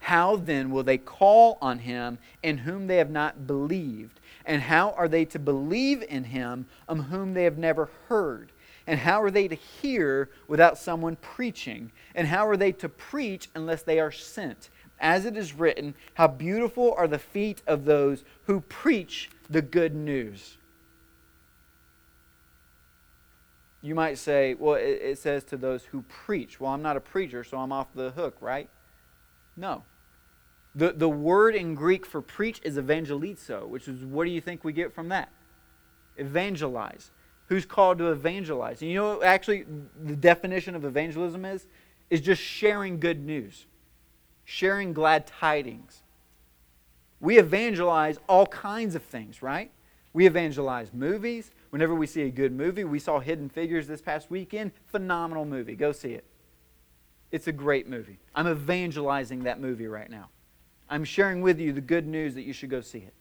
[0.00, 4.20] How then will they call on him in whom they have not believed?
[4.44, 8.52] And how are they to believe in him of whom they have never heard?
[8.86, 11.92] And how are they to hear without someone preaching?
[12.14, 14.70] And how are they to preach unless they are sent?
[15.00, 19.94] As it is written, How beautiful are the feet of those who preach the good
[19.94, 20.56] news.
[23.80, 26.60] You might say, Well, it, says to those who preach.
[26.60, 28.68] Well, I'm not a preacher, so I'm off the hook, right?
[29.56, 29.82] No.
[30.74, 34.64] The, the word in Greek for preach is evangelizo, which is what do you think
[34.64, 35.30] we get from that?
[36.16, 37.10] Evangelize
[37.48, 38.80] who's called to evangelize.
[38.82, 39.64] And you know actually
[40.04, 41.66] the definition of evangelism is?
[42.10, 43.66] Is just sharing good news,
[44.50, 46.00] sharing glad tidings.
[47.20, 49.70] We evangelize all kinds of things, right?
[50.14, 51.50] We evangelize movies.
[51.68, 54.72] Whenever we see a good movie, we saw Hidden Figures this past weekend.
[54.86, 55.76] Phenomenal movie.
[55.76, 56.24] Go see it.
[57.30, 58.20] It's a great movie.
[58.34, 60.30] I'm evangelizing that movie right now.
[60.88, 63.12] I'm sharing with you the good news that you should go see it.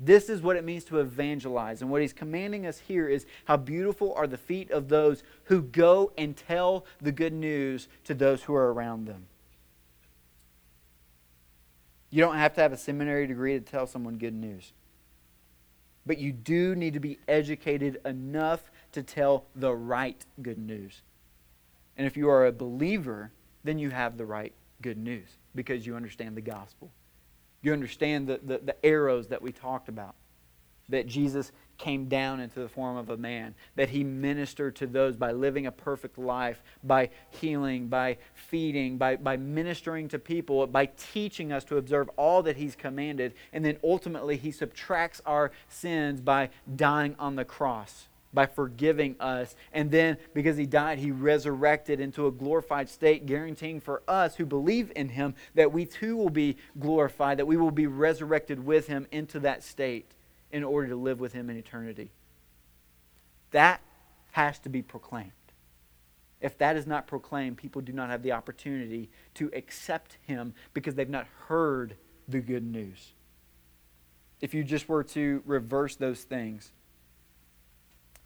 [0.00, 1.80] This is what it means to evangelize.
[1.80, 5.62] And what he's commanding us here is how beautiful are the feet of those who
[5.62, 9.26] go and tell the good news to those who are around them.
[12.10, 14.72] You don't have to have a seminary degree to tell someone good news.
[16.06, 21.02] But you do need to be educated enough to tell the right good news.
[21.96, 23.30] And if you are a believer,
[23.62, 26.90] then you have the right good news because you understand the gospel.
[27.62, 30.14] You understand the, the, the, arrows that we talked about.
[30.88, 35.16] That Jesus came down into the form of a man, that he ministered to those
[35.16, 40.86] by living a perfect life, by healing, by feeding, by, by ministering to people, by
[40.86, 46.20] teaching us to observe all that he's commanded, and then ultimately he subtracts our sins
[46.20, 49.56] by dying on the cross by forgiving us.
[49.72, 54.46] And then, because he died, he resurrected into a glorified state, guaranteeing for us who
[54.46, 58.86] believe in him that we too will be glorified, that we will be resurrected with
[58.86, 60.14] him into that state
[60.52, 62.10] in order to live with him in eternity.
[63.50, 63.80] That
[64.32, 65.32] has to be proclaimed.
[66.40, 70.94] If that is not proclaimed, people do not have the opportunity to accept him because
[70.94, 73.12] they've not heard the good news.
[74.40, 76.72] If you just were to reverse those things,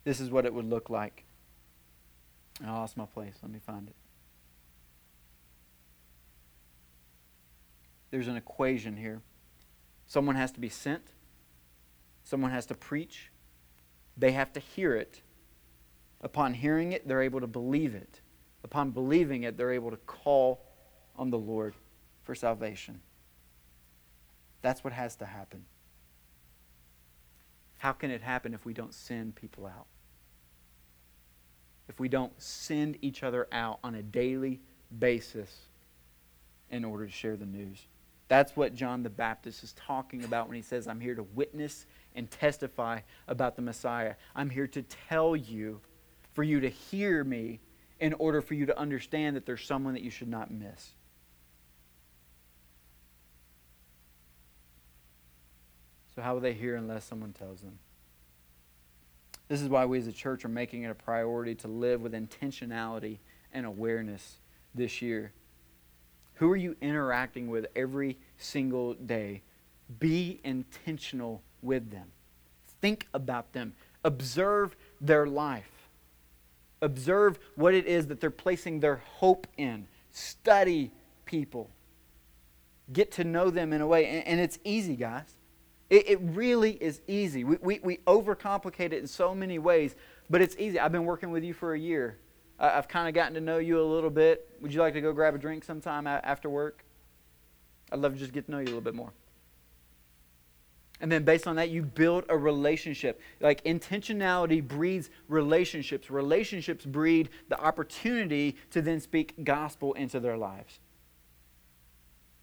[0.05, 1.25] this is what it would look like.
[2.65, 3.35] I lost my place.
[3.43, 3.97] Let me find it.
[8.11, 9.23] There's an equation here.
[10.07, 11.14] Someone has to be sent,
[12.25, 13.31] someone has to preach,
[14.17, 15.23] they have to hear it.
[16.21, 18.21] Upon hearing it, they're able to believe it.
[18.63, 20.65] Upon believing it, they're able to call
[21.17, 21.75] on the Lord
[22.23, 23.01] for salvation.
[24.63, 25.67] That's what has to happen.
[27.79, 29.87] How can it happen if we don't send people out?
[31.89, 34.61] if we don't send each other out on a daily
[34.99, 35.69] basis
[36.71, 37.87] in order to share the news.
[38.29, 41.87] That's what John the Baptist is talking about when he says, I'm here to witness
[42.15, 44.15] and testify about the Messiah.
[44.35, 45.81] I'm here to tell you,
[46.33, 47.61] for you to hear me,
[48.01, 50.91] in order for you to understand that there's someone that you should not miss.
[56.15, 57.79] So, how will they hear unless someone tells them?
[59.49, 62.13] This is why we as a church are making it a priority to live with
[62.13, 63.19] intentionality
[63.53, 64.39] and awareness
[64.75, 65.33] this year.
[66.35, 69.43] Who are you interacting with every single day?
[69.99, 72.09] Be intentional with them.
[72.81, 73.75] Think about them.
[74.05, 75.89] Observe their life.
[76.83, 79.89] Observe what it is that they're placing their hope in.
[80.11, 80.91] Study
[81.25, 81.71] people.
[82.93, 84.07] Get to know them in a way.
[84.07, 85.35] And, and it's easy, guys.
[85.89, 87.45] It, it really is easy.
[87.45, 89.95] We, we, we overcomplicate it in so many ways,
[90.29, 90.79] but it's easy.
[90.79, 92.19] I've been working with you for a year.
[92.59, 94.49] I've kind of gotten to know you a little bit.
[94.61, 96.85] Would you like to go grab a drink sometime after work?
[97.91, 99.13] I'd love to just get to know you a little bit more.
[101.01, 103.21] And then based on that, you build a relationship.
[103.41, 106.11] Like intentionality breeds relationships.
[106.11, 110.79] Relationships breed the opportunity to then speak gospel into their lives.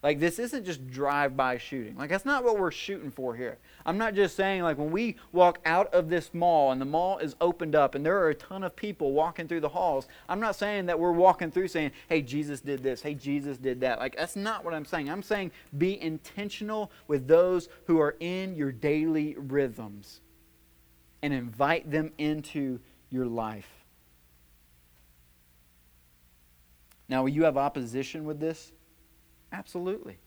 [0.03, 1.95] Like, this isn't just drive by shooting.
[1.95, 3.59] Like, that's not what we're shooting for here.
[3.85, 7.19] I'm not just saying, like, when we walk out of this mall and the mall
[7.19, 10.39] is opened up and there are a ton of people walking through the halls, I'm
[10.39, 13.99] not saying that we're walking through saying, hey, Jesus did this, hey, Jesus did that.
[13.99, 15.07] Like, that's not what I'm saying.
[15.07, 20.21] I'm saying be intentional with those who are in your daily rhythms
[21.21, 22.79] and invite them into
[23.11, 23.69] your life.
[27.07, 28.71] Now, will you have opposition with this?
[29.51, 30.17] Absolutely.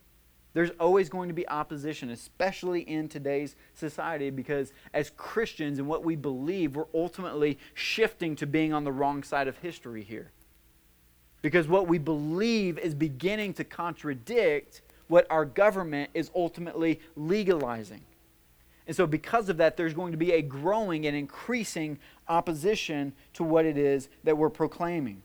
[0.54, 6.04] There's always going to be opposition, especially in today's society, because as Christians and what
[6.04, 10.30] we believe, we're ultimately shifting to being on the wrong side of history here.
[11.42, 18.02] Because what we believe is beginning to contradict what our government is ultimately legalizing.
[18.86, 23.42] And so, because of that, there's going to be a growing and increasing opposition to
[23.42, 25.22] what it is that we're proclaiming.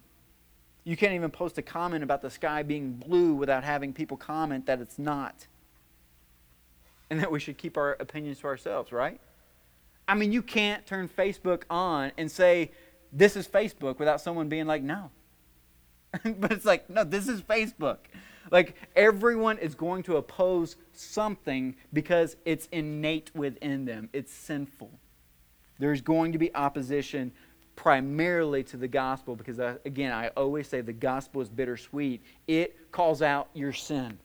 [0.89, 4.65] You can't even post a comment about the sky being blue without having people comment
[4.65, 5.45] that it's not.
[7.11, 9.21] And that we should keep our opinions to ourselves, right?
[10.07, 12.71] I mean, you can't turn Facebook on and say,
[13.13, 15.11] this is Facebook without someone being like, no.
[16.23, 17.99] but it's like, no, this is Facebook.
[18.49, 24.89] Like, everyone is going to oppose something because it's innate within them, it's sinful.
[25.77, 27.31] There's going to be opposition
[27.79, 32.21] primarily to the gospel because, uh, again, I always say the gospel is bittersweet.
[32.45, 34.19] It calls out your sin,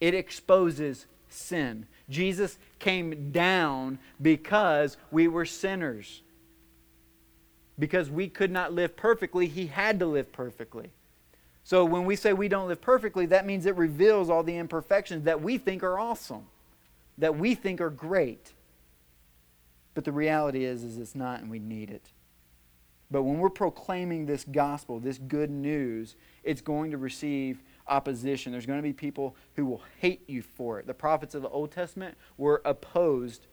[0.00, 1.86] it exposes sin.
[2.08, 6.22] Jesus came down because we were sinners.
[7.78, 10.92] Because we could not live perfectly, he had to live perfectly.
[11.62, 15.24] So when we say we don't live perfectly, that means it reveals all the imperfections
[15.24, 16.46] that we think are awesome,
[17.18, 18.54] that we think are great.
[19.92, 22.12] But the reality is, is it's not, and we need it.
[23.10, 28.52] But when we're proclaiming this gospel, this good news, it's going to receive opposition.
[28.52, 30.86] There's going to be people who will hate you for it.
[30.86, 33.46] The prophets of the Old Testament were opposed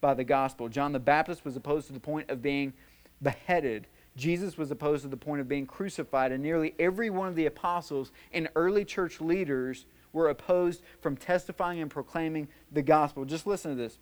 [0.00, 0.68] by the gospel.
[0.68, 2.74] John the Baptist was opposed to the point of being
[3.22, 3.86] beheaded.
[4.16, 6.32] Jesus was opposed to the point of being crucified.
[6.32, 11.80] And nearly every one of the apostles and early church leaders were opposed from testifying
[11.80, 13.24] and proclaiming the gospel.
[13.24, 13.98] Just listen to this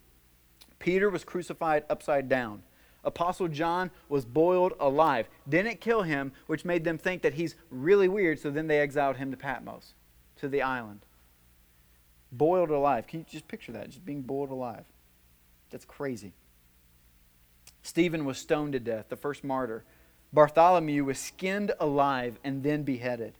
[0.79, 2.63] Peter was crucified upside down.
[3.03, 5.27] Apostle John was boiled alive.
[5.49, 9.17] Didn't kill him, which made them think that he's really weird, so then they exiled
[9.17, 9.93] him to Patmos,
[10.37, 11.05] to the island.
[12.31, 13.07] Boiled alive.
[13.07, 13.89] Can you just picture that?
[13.89, 14.85] Just being boiled alive.
[15.71, 16.33] That's crazy.
[17.81, 19.83] Stephen was stoned to death, the first martyr.
[20.31, 23.33] Bartholomew was skinned alive and then beheaded.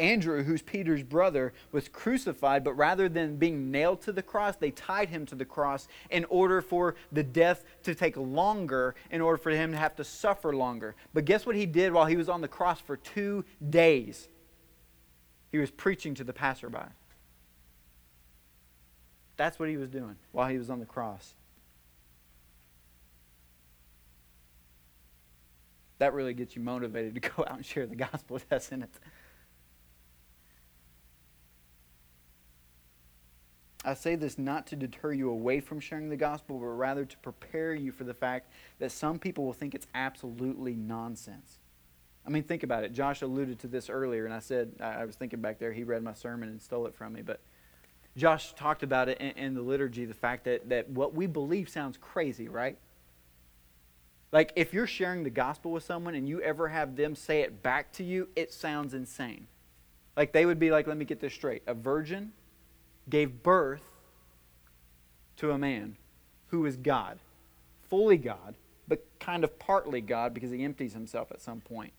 [0.00, 4.72] Andrew, who's Peter's brother, was crucified, but rather than being nailed to the cross, they
[4.72, 9.36] tied him to the cross in order for the death to take longer, in order
[9.36, 10.96] for him to have to suffer longer.
[11.12, 14.28] But guess what he did while he was on the cross for two days?
[15.52, 16.78] He was preaching to the passerby.
[19.36, 21.34] That's what he was doing while he was on the cross.
[25.98, 28.90] That really gets you motivated to go out and share the gospel, doesn't it?
[33.84, 37.16] I say this not to deter you away from sharing the gospel, but rather to
[37.18, 41.58] prepare you for the fact that some people will think it's absolutely nonsense.
[42.26, 42.92] I mean, think about it.
[42.92, 46.02] Josh alluded to this earlier, and I said, I was thinking back there, he read
[46.02, 47.20] my sermon and stole it from me.
[47.20, 47.40] But
[48.16, 51.68] Josh talked about it in, in the liturgy the fact that, that what we believe
[51.68, 52.78] sounds crazy, right?
[54.32, 57.62] Like, if you're sharing the gospel with someone and you ever have them say it
[57.62, 59.46] back to you, it sounds insane.
[60.16, 61.62] Like, they would be like, let me get this straight.
[61.66, 62.32] A virgin
[63.08, 63.82] gave birth
[65.36, 65.96] to a man
[66.48, 67.18] who is God,
[67.88, 68.54] fully God,
[68.88, 71.92] but kind of partly God because he empties himself at some point.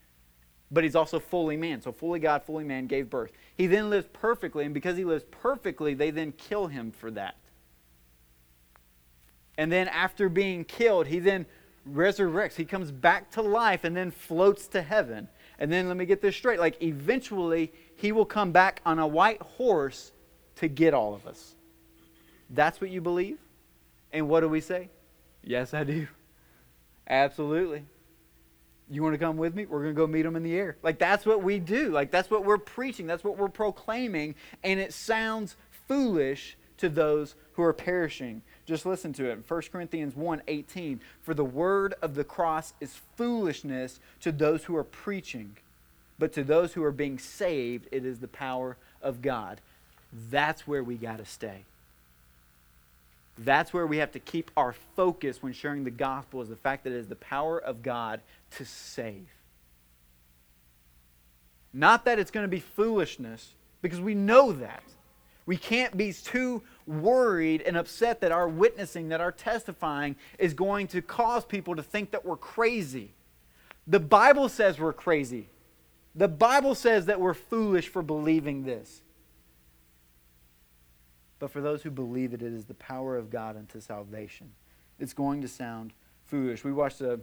[0.72, 1.82] But he's also fully man.
[1.82, 3.32] So, fully God, fully man gave birth.
[3.56, 7.36] He then lives perfectly, and because he lives perfectly, they then kill him for that.
[9.58, 11.45] And then, after being killed, he then
[11.89, 12.56] resurrects.
[12.56, 15.28] He comes back to life and then floats to heaven.
[15.60, 16.60] And then let me get this straight.
[16.60, 20.12] Like eventually he will come back on a white horse
[20.58, 21.56] to get all of us.
[22.49, 23.38] That's what you believe?
[24.14, 24.89] And what do we say?
[25.43, 26.08] Yes, I do.
[27.08, 27.84] Absolutely.
[28.89, 29.66] You want to come with me?
[29.66, 30.78] We're going to go meet him in the air.
[30.84, 31.89] Like, that's what we do.
[31.89, 33.08] Like, that's what we're preaching.
[33.08, 34.36] That's what we're proclaiming.
[34.64, 35.56] And it sounds
[35.88, 38.41] foolish to those who are perishing.
[38.66, 39.43] Just listen to it.
[39.47, 40.99] 1 Corinthians 1 18.
[41.22, 45.58] For the word of the cross is foolishness to those who are preaching,
[46.20, 49.62] but to those who are being saved, it is the power of God.
[50.30, 51.63] That's where we got to stay.
[53.38, 56.86] That's where we have to keep our focus when sharing the gospel is the fact
[56.86, 59.28] that it is the power of God to save.
[61.74, 64.84] Not that it's going to be foolishness, because we know that.
[65.45, 70.88] We can't be too worried and upset that our witnessing, that our testifying is going
[70.88, 73.11] to cause people to think that we're crazy.
[73.86, 75.49] The Bible says we're crazy.
[76.16, 79.01] The Bible says that we're foolish for believing this.
[81.39, 84.51] But for those who believe it, it is the power of God unto salvation.
[84.99, 85.93] It's going to sound
[86.25, 86.63] foolish.
[86.63, 87.19] We watched a,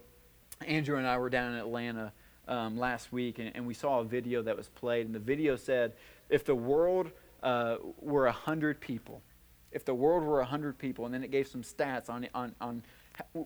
[0.67, 2.13] Andrew and I were down in Atlanta
[2.49, 5.57] um, last week, and, and, we saw a video that was played, and the video
[5.57, 5.93] said,
[6.29, 7.11] if the world
[7.43, 9.23] uh, were 100 people,
[9.71, 12.83] if the world were 100 people, and then it gave some stats on, on, on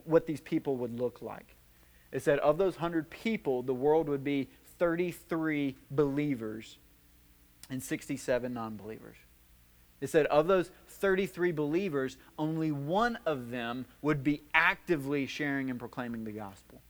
[0.05, 1.55] what these people would look like.
[2.11, 4.49] It said, of those 100 people, the world would be
[4.79, 6.79] 33 believers
[7.69, 9.17] and 67 non believers.
[10.01, 15.79] It said, of those 33 believers, only one of them would be actively sharing and
[15.79, 16.83] proclaiming the gospel.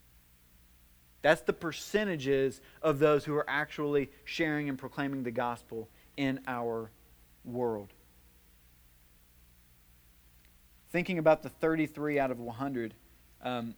[1.22, 6.90] That's the percentages of those who are actually sharing and proclaiming the gospel in our
[7.44, 7.92] world.
[10.90, 12.94] Thinking about the 33 out of 100,
[13.42, 13.74] um,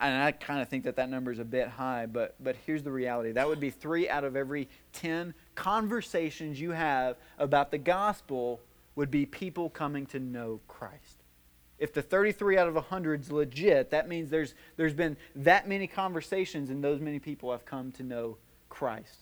[0.00, 2.82] and I kind of think that that number is a bit high, but, but here's
[2.82, 3.32] the reality.
[3.32, 8.60] That would be three out of every 10 conversations you have about the gospel
[8.94, 11.22] would be people coming to know Christ.
[11.78, 15.86] If the 33 out of 100 is legit, that means there's, there's been that many
[15.86, 18.36] conversations and those many people have come to know
[18.68, 19.21] Christ.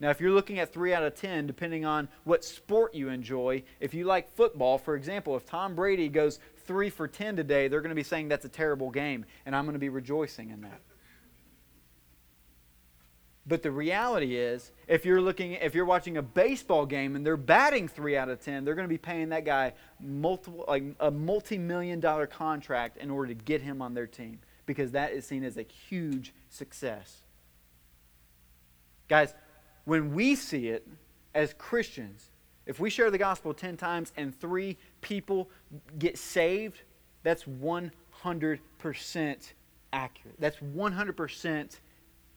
[0.00, 3.62] Now, if you're looking at 3 out of 10, depending on what sport you enjoy,
[3.80, 7.80] if you like football, for example, if Tom Brady goes 3 for 10 today, they're
[7.80, 10.62] going to be saying that's a terrible game, and I'm going to be rejoicing in
[10.62, 10.80] that.
[13.46, 17.36] But the reality is, if you're looking, if you're watching a baseball game and they're
[17.36, 21.10] batting three out of ten, they're going to be paying that guy multiple, like a
[21.10, 25.44] multi-million dollar contract in order to get him on their team because that is seen
[25.44, 27.22] as a huge success.
[29.08, 29.34] Guys,
[29.84, 30.86] when we see it
[31.34, 32.30] as Christians,
[32.66, 35.50] if we share the gospel ten times and three people
[35.98, 36.82] get saved,
[37.22, 38.58] that's 100%
[39.92, 40.36] accurate.
[40.38, 41.78] That's 100%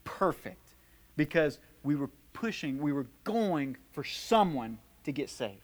[0.04, 0.76] perfect
[1.16, 5.62] because we were pushing, we were going for someone to get saved.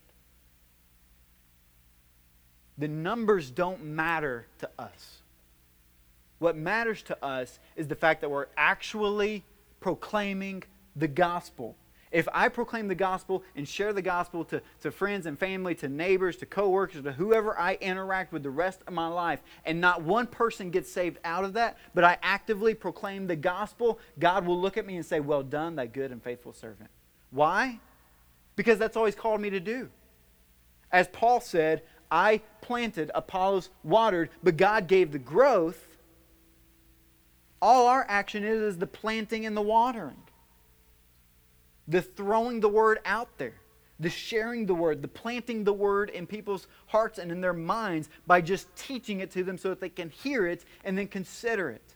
[2.77, 5.21] The numbers don't matter to us.
[6.39, 9.43] What matters to us is the fact that we're actually
[9.79, 10.63] proclaiming
[10.95, 11.75] the gospel
[12.13, 15.89] if I proclaim the gospel and share the gospel to, to friends and family, to
[15.89, 20.03] neighbors, to coworkers, to whoever I interact with the rest of my life, and not
[20.03, 24.61] one person gets saved out of that, but I actively proclaim the gospel, God will
[24.61, 26.91] look at me and say, Well done, thy good and faithful servant.
[27.31, 27.79] Why?
[28.55, 29.89] Because that's all he's called me to do.
[30.91, 31.81] As Paul said,
[32.11, 35.87] I planted, Apollos watered, but God gave the growth.
[37.59, 40.17] All our action is is the planting and the watering
[41.87, 43.55] the throwing the word out there,
[43.99, 48.09] the sharing the word, the planting the word in people's hearts and in their minds
[48.25, 51.69] by just teaching it to them so that they can hear it and then consider
[51.69, 51.93] it.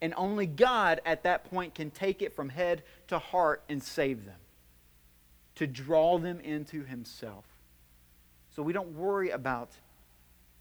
[0.00, 4.24] And only God at that point can take it from head to heart and save
[4.24, 4.38] them,
[5.54, 7.44] to draw them into Himself.
[8.54, 9.70] So we don't worry about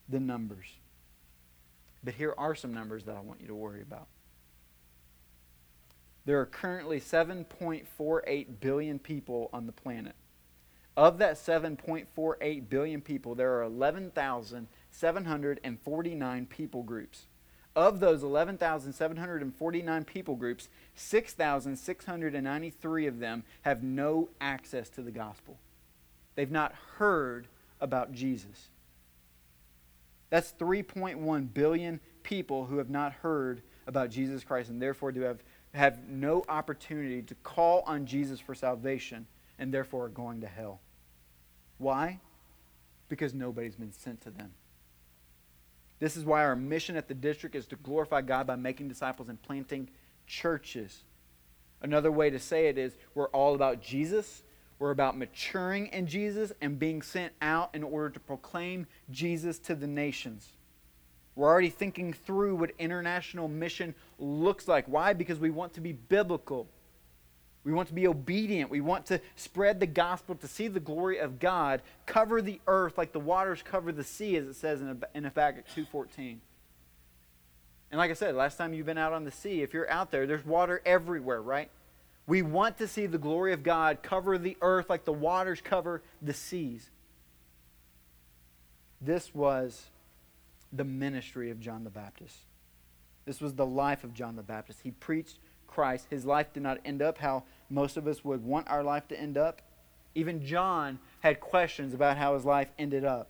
[0.08, 0.68] the numbers.
[2.04, 4.08] But here are some numbers that I want you to worry about.
[6.26, 10.14] There are currently 7.48 billion people on the planet.
[10.96, 17.26] Of that 7.48 billion people, there are 11,749 people groups.
[17.74, 25.58] Of those 11,749 people groups, 6,693 of them have no access to the gospel.
[26.36, 27.48] They've not heard
[27.80, 28.68] about Jesus.
[30.30, 35.42] That's 3.1 billion people who have not heard about Jesus Christ and therefore do have
[35.74, 39.26] have no opportunity to call on Jesus for salvation
[39.58, 40.82] and therefore are going to hell.
[41.78, 42.20] Why?
[43.10, 44.52] Because nobody's been sent to them.
[46.00, 49.30] This is why our mission at the district is to glorify God by making disciples
[49.30, 49.90] and planting
[50.26, 51.04] churches.
[51.82, 54.44] Another way to say it is we're all about Jesus.
[54.80, 59.76] We're about maturing in Jesus and being sent out in order to proclaim Jesus to
[59.76, 60.54] the nations.
[61.36, 64.86] We're already thinking through what international mission looks like.
[64.86, 65.14] Why?
[65.14, 66.68] Because we want to be biblical.
[67.64, 68.70] We want to be obedient.
[68.70, 72.98] We want to spread the gospel to see the glory of God cover the earth
[72.98, 76.38] like the waters cover the sea, as it says in, Habakkuk 2.14.
[77.92, 80.12] And like I said, last time you've been out on the sea, if you're out
[80.12, 81.70] there, there's water everywhere, right?
[82.26, 86.02] We want to see the glory of God cover the earth like the waters cover
[86.22, 86.90] the seas.
[89.02, 89.91] This was
[90.72, 92.38] the ministry of John the Baptist.
[93.26, 94.80] This was the life of John the Baptist.
[94.84, 96.08] He preached Christ.
[96.10, 99.20] His life did not end up how most of us would want our life to
[99.20, 99.62] end up.
[100.16, 103.30] Even John had questions about how his life ended up.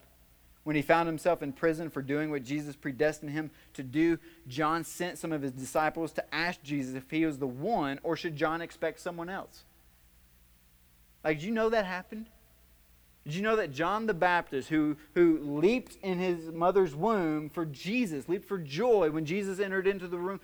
[0.63, 4.83] When he found himself in prison for doing what Jesus predestined him to do, John
[4.83, 8.35] sent some of his disciples to ask Jesus if he was the one or should
[8.35, 9.63] John expect someone else.
[11.23, 12.27] Like, did you know that happened?
[13.25, 17.65] Did you know that John the Baptist, who, who leaped in his mother's womb for
[17.65, 20.39] Jesus, leaped for joy when Jesus entered into the room,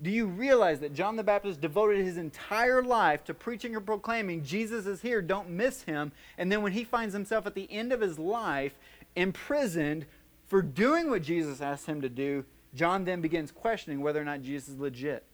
[0.00, 4.42] do you realize that John the Baptist devoted his entire life to preaching and proclaiming
[4.42, 6.12] Jesus is here, don't miss him?
[6.36, 8.74] And then when he finds himself at the end of his life
[9.14, 10.06] imprisoned
[10.46, 12.44] for doing what Jesus asked him to do,
[12.74, 15.24] John then begins questioning whether or not Jesus is legit.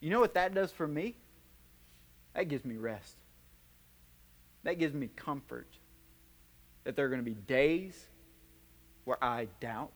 [0.00, 1.16] You know what that does for me?
[2.34, 3.16] That gives me rest.
[4.66, 5.68] That gives me comfort
[6.82, 8.04] that there are going to be days
[9.04, 9.92] where I doubt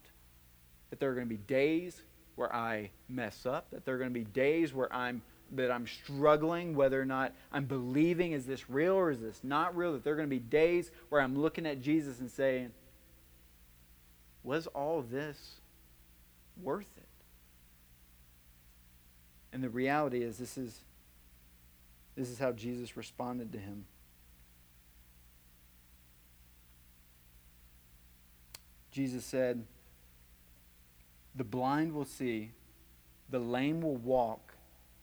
[0.90, 2.00] that there are going to be days
[2.36, 5.22] where I mess up, that there are going to be days where I'm
[5.56, 9.76] that I'm struggling whether or not I'm believing is this real or is this not
[9.76, 12.70] real, that there are going to be days where I'm looking at Jesus and saying,
[14.44, 15.56] was all this
[16.62, 17.08] worth it?
[19.52, 20.78] And the reality is this is
[22.14, 23.84] this is how Jesus responded to him.
[28.90, 29.64] Jesus said,
[31.34, 32.50] the blind will see,
[33.28, 34.54] the lame will walk,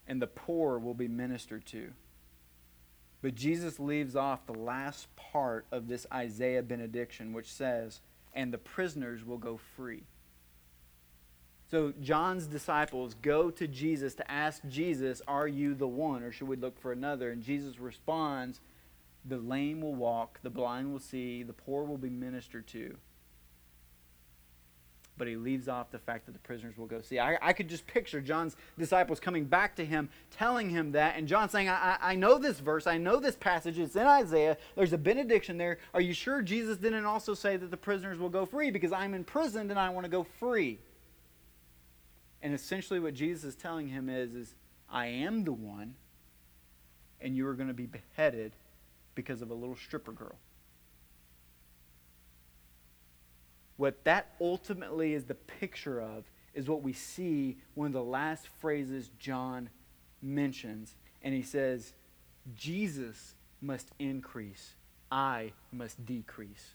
[0.07, 1.91] and the poor will be ministered to.
[3.21, 8.01] But Jesus leaves off the last part of this Isaiah benediction, which says,
[8.33, 10.03] And the prisoners will go free.
[11.71, 16.47] So John's disciples go to Jesus to ask Jesus, Are you the one, or should
[16.47, 17.31] we look for another?
[17.31, 18.59] And Jesus responds,
[19.25, 22.97] The lame will walk, the blind will see, the poor will be ministered to
[25.17, 27.19] but he leaves off the fact that the prisoners will go see.
[27.19, 31.27] I, I could just picture John's disciples coming back to him, telling him that, and
[31.27, 34.93] John saying, I, I know this verse, I know this passage, it's in Isaiah, there's
[34.93, 35.79] a benediction there.
[35.93, 38.71] Are you sure Jesus didn't also say that the prisoners will go free?
[38.71, 40.79] Because I'm imprisoned and I want to go free.
[42.41, 44.55] And essentially what Jesus is telling him is, is
[44.89, 45.95] I am the one,
[47.19, 48.53] and you are going to be beheaded
[49.15, 50.35] because of a little stripper girl.
[53.77, 58.47] What that ultimately is the picture of is what we see one of the last
[58.59, 59.69] phrases John
[60.21, 60.95] mentions.
[61.21, 61.93] And he says,
[62.55, 64.73] Jesus must increase,
[65.11, 66.73] I must decrease.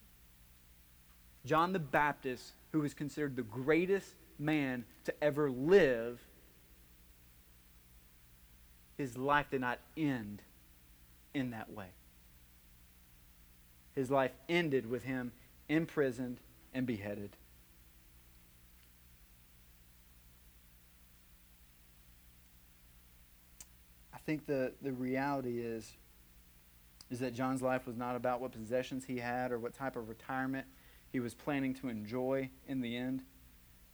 [1.45, 6.21] John the Baptist, who was considered the greatest man to ever live,
[8.97, 10.43] his life did not end
[11.35, 11.89] in that way.
[13.95, 15.33] His life ended with him
[15.69, 16.39] imprisoned
[16.73, 17.37] and beheaded.
[24.15, 25.93] I think the, the reality is,
[27.11, 30.09] is that John's life was not about what possessions he had or what type of
[30.09, 30.67] retirement
[31.13, 33.23] he was planning to enjoy in the end.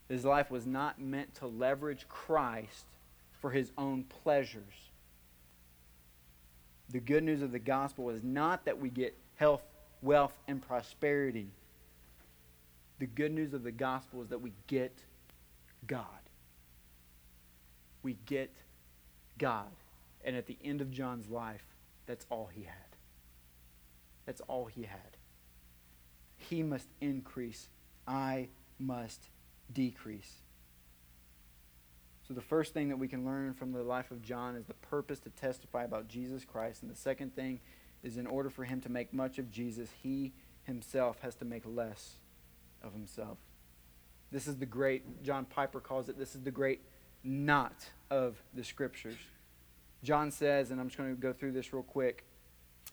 [0.08, 2.84] His life was not meant to leverage Christ
[3.40, 4.62] for his own pleasures.
[6.90, 9.62] The good news of the gospel is not that we get health,
[10.00, 11.48] wealth, and prosperity
[12.98, 15.02] the good news of the gospel is that we get
[15.86, 16.04] God.
[18.02, 18.54] We get
[19.38, 19.70] God.
[20.24, 21.64] And at the end of John's life,
[22.06, 22.74] that's all he had.
[24.26, 25.16] That's all he had.
[26.36, 27.68] He must increase.
[28.06, 29.28] I must
[29.72, 30.42] decrease.
[32.26, 34.74] So, the first thing that we can learn from the life of John is the
[34.74, 36.82] purpose to testify about Jesus Christ.
[36.82, 37.60] And the second thing
[38.02, 40.32] is in order for him to make much of Jesus, he
[40.64, 42.16] himself has to make less
[42.82, 43.38] of himself.
[44.30, 46.82] This is the great, John Piper calls it, this is the great
[47.24, 49.16] knot of the scriptures.
[50.04, 52.24] John says, and I'm just going to go through this real quick.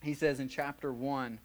[0.01, 1.39] He says in chapter 1,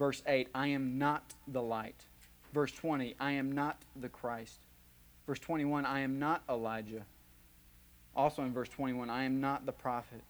[0.00, 2.06] Verse 8, I am not the light.
[2.54, 4.60] Verse 20, I am not the Christ.
[5.26, 7.04] Verse 21, I am not Elijah.
[8.16, 10.22] Also in verse 21, I am not the prophet.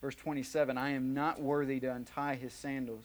[0.00, 3.04] Verse 27, I am not worthy to untie his sandals.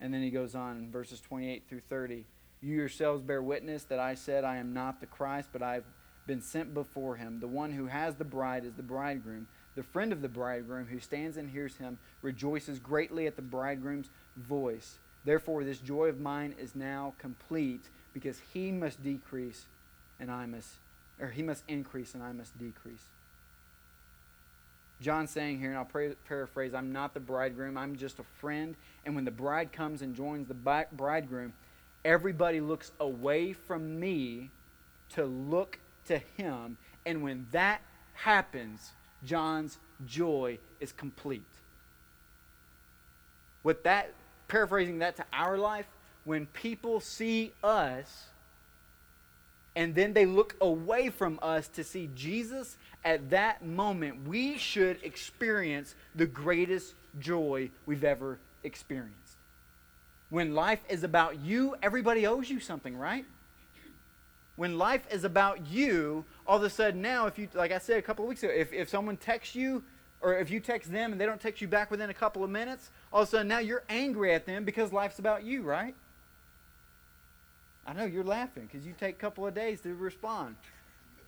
[0.00, 2.24] And then he goes on in verses 28 through 30.
[2.62, 5.84] You yourselves bear witness that I said, I am not the Christ, but I've
[6.26, 7.40] been sent before him.
[7.40, 9.48] The one who has the bride is the bridegroom.
[9.74, 14.10] The friend of the bridegroom who stands and hears him rejoices greatly at the bridegroom's
[14.36, 14.98] voice.
[15.24, 19.66] Therefore, this joy of mine is now complete because he must decrease
[20.18, 20.74] and I must,
[21.20, 23.04] or he must increase and I must decrease.
[25.00, 28.74] John saying here, and I'll paraphrase, I'm not the bridegroom, I'm just a friend.
[29.04, 31.54] And when the bride comes and joins the bridegroom,
[32.04, 34.50] everybody looks away from me
[35.10, 36.76] to look to him.
[37.06, 37.80] And when that
[38.14, 38.90] happens,
[39.24, 41.42] John's joy is complete.
[43.62, 44.12] With that,
[44.48, 45.86] paraphrasing that to our life,
[46.24, 48.26] when people see us
[49.76, 54.98] and then they look away from us to see Jesus at that moment, we should
[55.02, 59.16] experience the greatest joy we've ever experienced.
[60.28, 63.24] When life is about you, everybody owes you something, right?
[64.56, 67.98] When life is about you, all of a sudden now, if you, like I said
[67.98, 69.82] a couple of weeks ago, if, if someone texts you,
[70.20, 72.50] or if you text them and they don't text you back within a couple of
[72.50, 75.94] minutes, all of a sudden now you're angry at them because life's about you, right?
[77.86, 80.56] I know you're laughing because you take a couple of days to respond.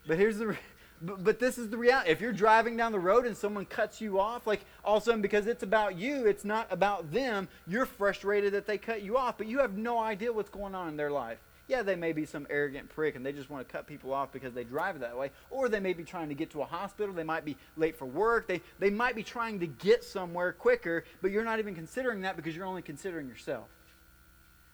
[0.07, 0.57] But here's the.
[1.05, 2.11] But, but this is the reality.
[2.11, 5.07] If you're driving down the road and someone cuts you off, like all of a
[5.07, 9.19] sudden because it's about you, it's not about them, you're frustrated that they cut you
[9.19, 11.39] off, but you have no idea what's going on in their life.
[11.67, 14.31] Yeah, they may be some arrogant prick and they just want to cut people off
[14.31, 15.31] because they drive that way.
[15.51, 17.13] Or they may be trying to get to a hospital.
[17.13, 18.47] They might be late for work.
[18.47, 22.37] They, they might be trying to get somewhere quicker, but you're not even considering that
[22.37, 23.67] because you're only considering yourself.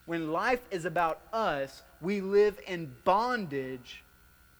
[0.08, 4.02] When life is about us, we live in bondage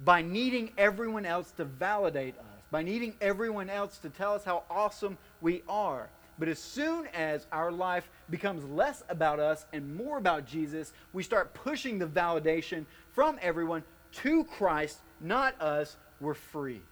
[0.05, 4.65] by needing everyone else to validate us, by needing everyone else to tell us how
[4.71, 6.11] awesome we are.
[6.39, 11.23] But as soon as our life becomes less about us and more about Jesus, we
[11.23, 12.85] start pushing the validation
[13.15, 13.85] from everyone
[14.17, 15.97] to Christ, not us.
[16.21, 16.83] We're free.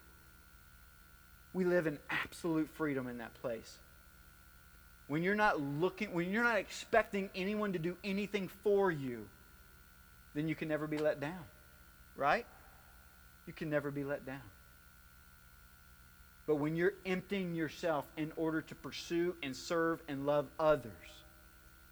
[1.52, 3.76] We live in absolute freedom in that place
[5.08, 9.26] when you're not looking, when you're not expecting anyone to do anything for you,
[10.34, 11.44] then you can never be let down.
[12.16, 12.46] Right?
[13.46, 14.40] You can never be let down.
[16.46, 20.92] But when you're emptying yourself in order to pursue and serve and love others,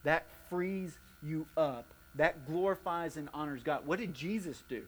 [0.04, 1.84] that frees you up.
[2.14, 3.86] That glorifies and honors God.
[3.86, 4.82] What did Jesus do?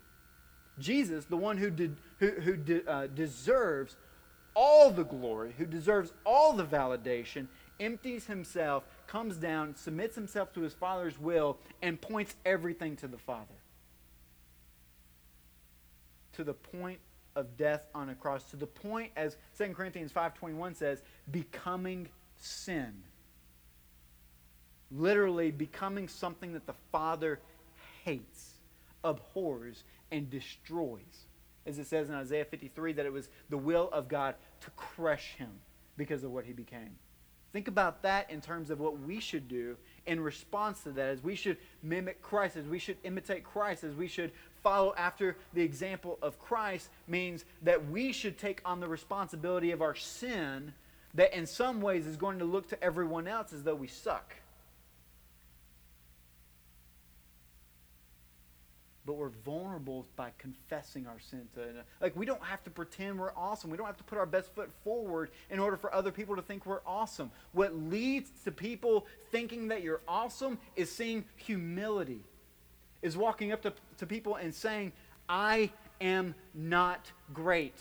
[0.78, 3.96] Jesus, the one who, did, who, who de, uh, deserves
[4.54, 7.46] all the glory, who deserves all the validation,
[7.80, 13.18] empties himself, comes down, submits himself to his Father's will, and points everything to the
[13.18, 13.54] Father.
[16.34, 16.98] To the point
[17.34, 22.92] of death on a cross, to the point, as 2 Corinthians 5.21 says, becoming sin.
[24.90, 27.40] Literally becoming something that the Father
[28.04, 28.54] hates,
[29.04, 31.26] abhors, and destroys.
[31.66, 35.34] As it says in Isaiah 53, that it was the will of God to crush
[35.36, 35.50] him
[35.96, 36.96] because of what he became.
[37.56, 41.24] Think about that in terms of what we should do in response to that, as
[41.24, 44.30] we should mimic Christ, as we should imitate Christ, as we should
[44.62, 49.80] follow after the example of Christ, means that we should take on the responsibility of
[49.80, 50.74] our sin
[51.14, 54.34] that in some ways is going to look to everyone else as though we suck.
[59.06, 61.60] But we're vulnerable by confessing our sin to
[62.00, 64.52] like we don't have to pretend we're awesome we don't have to put our best
[64.54, 69.06] foot forward in order for other people to think we're awesome what leads to people
[69.30, 72.20] thinking that you're awesome is seeing humility
[73.02, 74.92] is walking up to, to people and saying
[75.28, 77.74] i am not great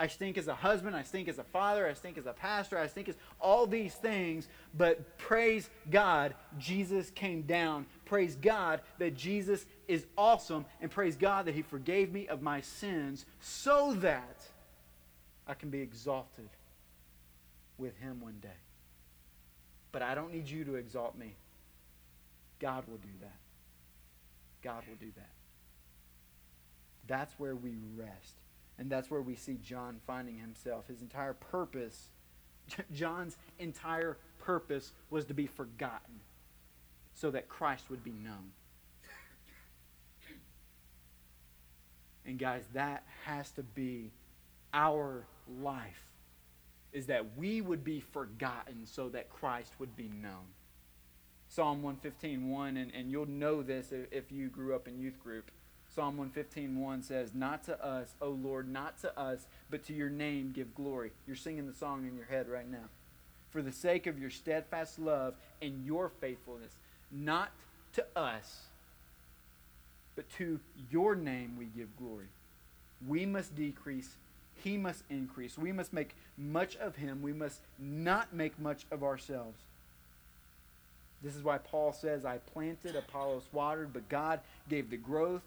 [0.00, 0.96] I stink as a husband.
[0.96, 1.86] I stink as a father.
[1.86, 2.78] I stink as a pastor.
[2.78, 4.48] I stink as all these things.
[4.74, 7.84] But praise God, Jesus came down.
[8.10, 10.66] Praise God that Jesus is awesome.
[10.80, 14.42] And praise God that He forgave me of my sins so that
[15.46, 16.48] I can be exalted
[17.78, 18.48] with Him one day.
[19.92, 21.36] But I don't need you to exalt me.
[22.58, 23.38] God will do that.
[24.60, 25.30] God will do that.
[27.06, 28.34] That's where we rest.
[28.76, 30.88] And that's where we see John finding himself.
[30.88, 32.08] His entire purpose,
[32.92, 36.20] John's entire purpose was to be forgotten
[37.20, 38.52] so that Christ would be known.
[42.24, 44.10] And guys, that has to be
[44.72, 45.26] our
[45.60, 46.06] life.
[46.92, 50.48] is that we would be forgotten so that Christ would be known.
[51.46, 55.22] Psalm 115, 1, and, and you'll know this if, if you grew up in youth
[55.22, 55.52] group.
[55.88, 60.10] Psalm 115, 1 says, Not to us, O Lord, not to us, but to your
[60.10, 61.12] name give glory.
[61.28, 62.88] You're singing the song in your head right now.
[63.50, 66.72] For the sake of your steadfast love and your faithfulness,
[67.10, 67.50] not
[67.94, 68.60] to us,
[70.16, 72.26] but to your name we give glory.
[73.06, 74.10] We must decrease,
[74.62, 75.56] he must increase.
[75.56, 79.58] We must make much of him, we must not make much of ourselves.
[81.22, 85.42] This is why Paul says, I planted, Apollos watered, but God gave the growth.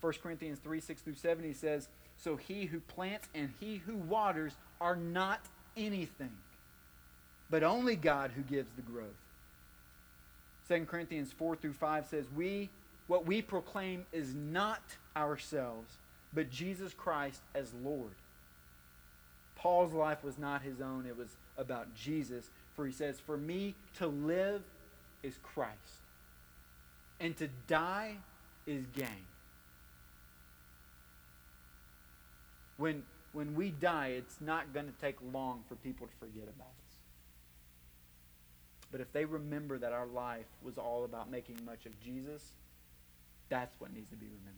[0.00, 3.96] 1 Corinthians 3 6 through 7, he says, So he who plants and he who
[3.96, 5.40] waters are not
[5.76, 6.32] anything,
[7.50, 9.06] but only God who gives the growth.
[10.68, 12.70] 2 Corinthians 4 through 5 says, We
[13.08, 14.82] what we proclaim is not
[15.16, 15.94] ourselves,
[16.32, 18.12] but Jesus Christ as Lord.
[19.56, 22.50] Paul's life was not his own, it was about Jesus.
[22.76, 24.62] For he says, For me to live
[25.22, 25.72] is Christ,
[27.18, 28.16] and to die
[28.66, 29.26] is gain.
[32.76, 33.02] When,
[33.32, 36.77] when we die, it's not going to take long for people to forget about us.
[38.90, 42.42] But if they remember that our life was all about making much of Jesus,
[43.48, 44.54] that's what needs to be remembered.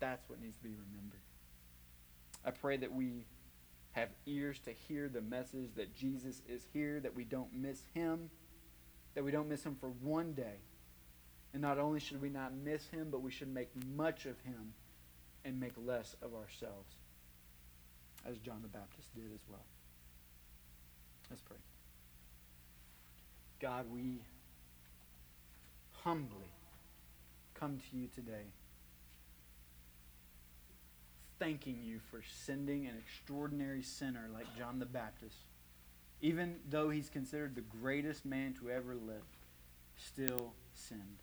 [0.00, 1.20] That's what needs to be remembered.
[2.44, 3.26] I pray that we
[3.92, 8.30] have ears to hear the message that Jesus is here, that we don't miss him,
[9.14, 10.58] that we don't miss him for one day.
[11.52, 14.72] And not only should we not miss him, but we should make much of him
[15.44, 16.94] and make less of ourselves,
[18.26, 19.64] as John the Baptist did as well.
[21.30, 21.58] Let's pray.
[23.62, 24.18] God, we
[26.02, 26.50] humbly
[27.54, 28.50] come to you today
[31.38, 35.36] thanking you for sending an extraordinary sinner like John the Baptist.
[36.20, 39.22] Even though he's considered the greatest man to ever live,
[39.96, 41.22] still sinned.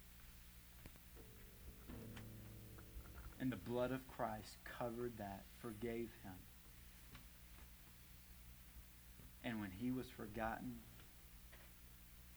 [3.41, 6.33] And the blood of Christ covered that, forgave him.
[9.43, 10.75] And when he was forgotten,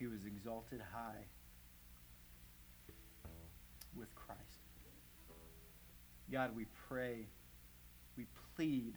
[0.03, 1.24] he was exalted high
[3.96, 4.40] with Christ.
[6.32, 7.28] God, we pray,
[8.16, 8.26] we
[8.57, 8.94] plead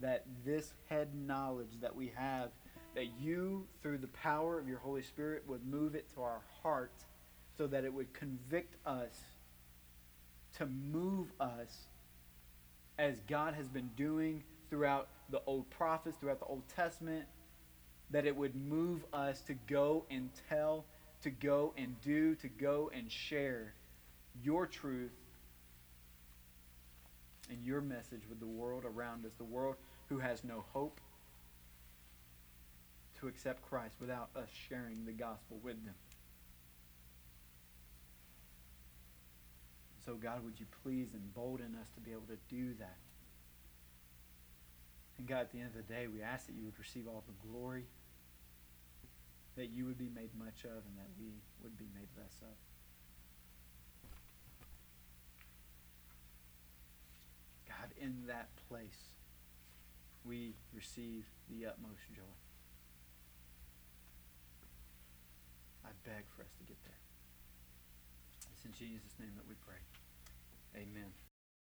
[0.00, 2.50] that this head knowledge that we have,
[2.96, 7.04] that you, through the power of your Holy Spirit, would move it to our heart
[7.56, 9.20] so that it would convict us,
[10.58, 11.86] to move us
[12.98, 17.26] as God has been doing throughout the old prophets, throughout the Old Testament,
[18.12, 20.84] that it would move us to go and tell,
[21.22, 23.74] to go and do, to go and share
[24.42, 25.12] your truth
[27.50, 29.76] and your message with the world around us, the world
[30.08, 31.00] who has no hope
[33.20, 35.94] to accept Christ without us sharing the gospel with them.
[40.04, 42.96] So, God, would you please embolden us to be able to do that?
[45.18, 47.22] And God, at the end of the day, we ask that you would receive all
[47.26, 47.84] the glory,
[49.56, 52.56] that you would be made much of, and that we would be made less of.
[57.68, 59.16] God, in that place,
[60.24, 62.22] we receive the utmost joy.
[65.84, 66.98] I beg for us to get there.
[68.52, 69.78] It's in Jesus' name that we pray.
[70.76, 71.12] Amen.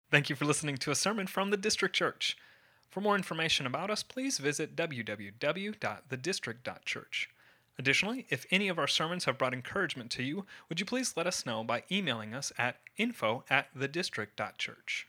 [0.10, 2.38] Thank you for listening to a sermon from the District Church.
[2.90, 7.30] For more information about us, please visit www.thedistrict.church.
[7.82, 11.26] Additionally, if any of our sermons have brought encouragement to you, would you please let
[11.26, 15.08] us know by emailing us at info at thedistrict.church.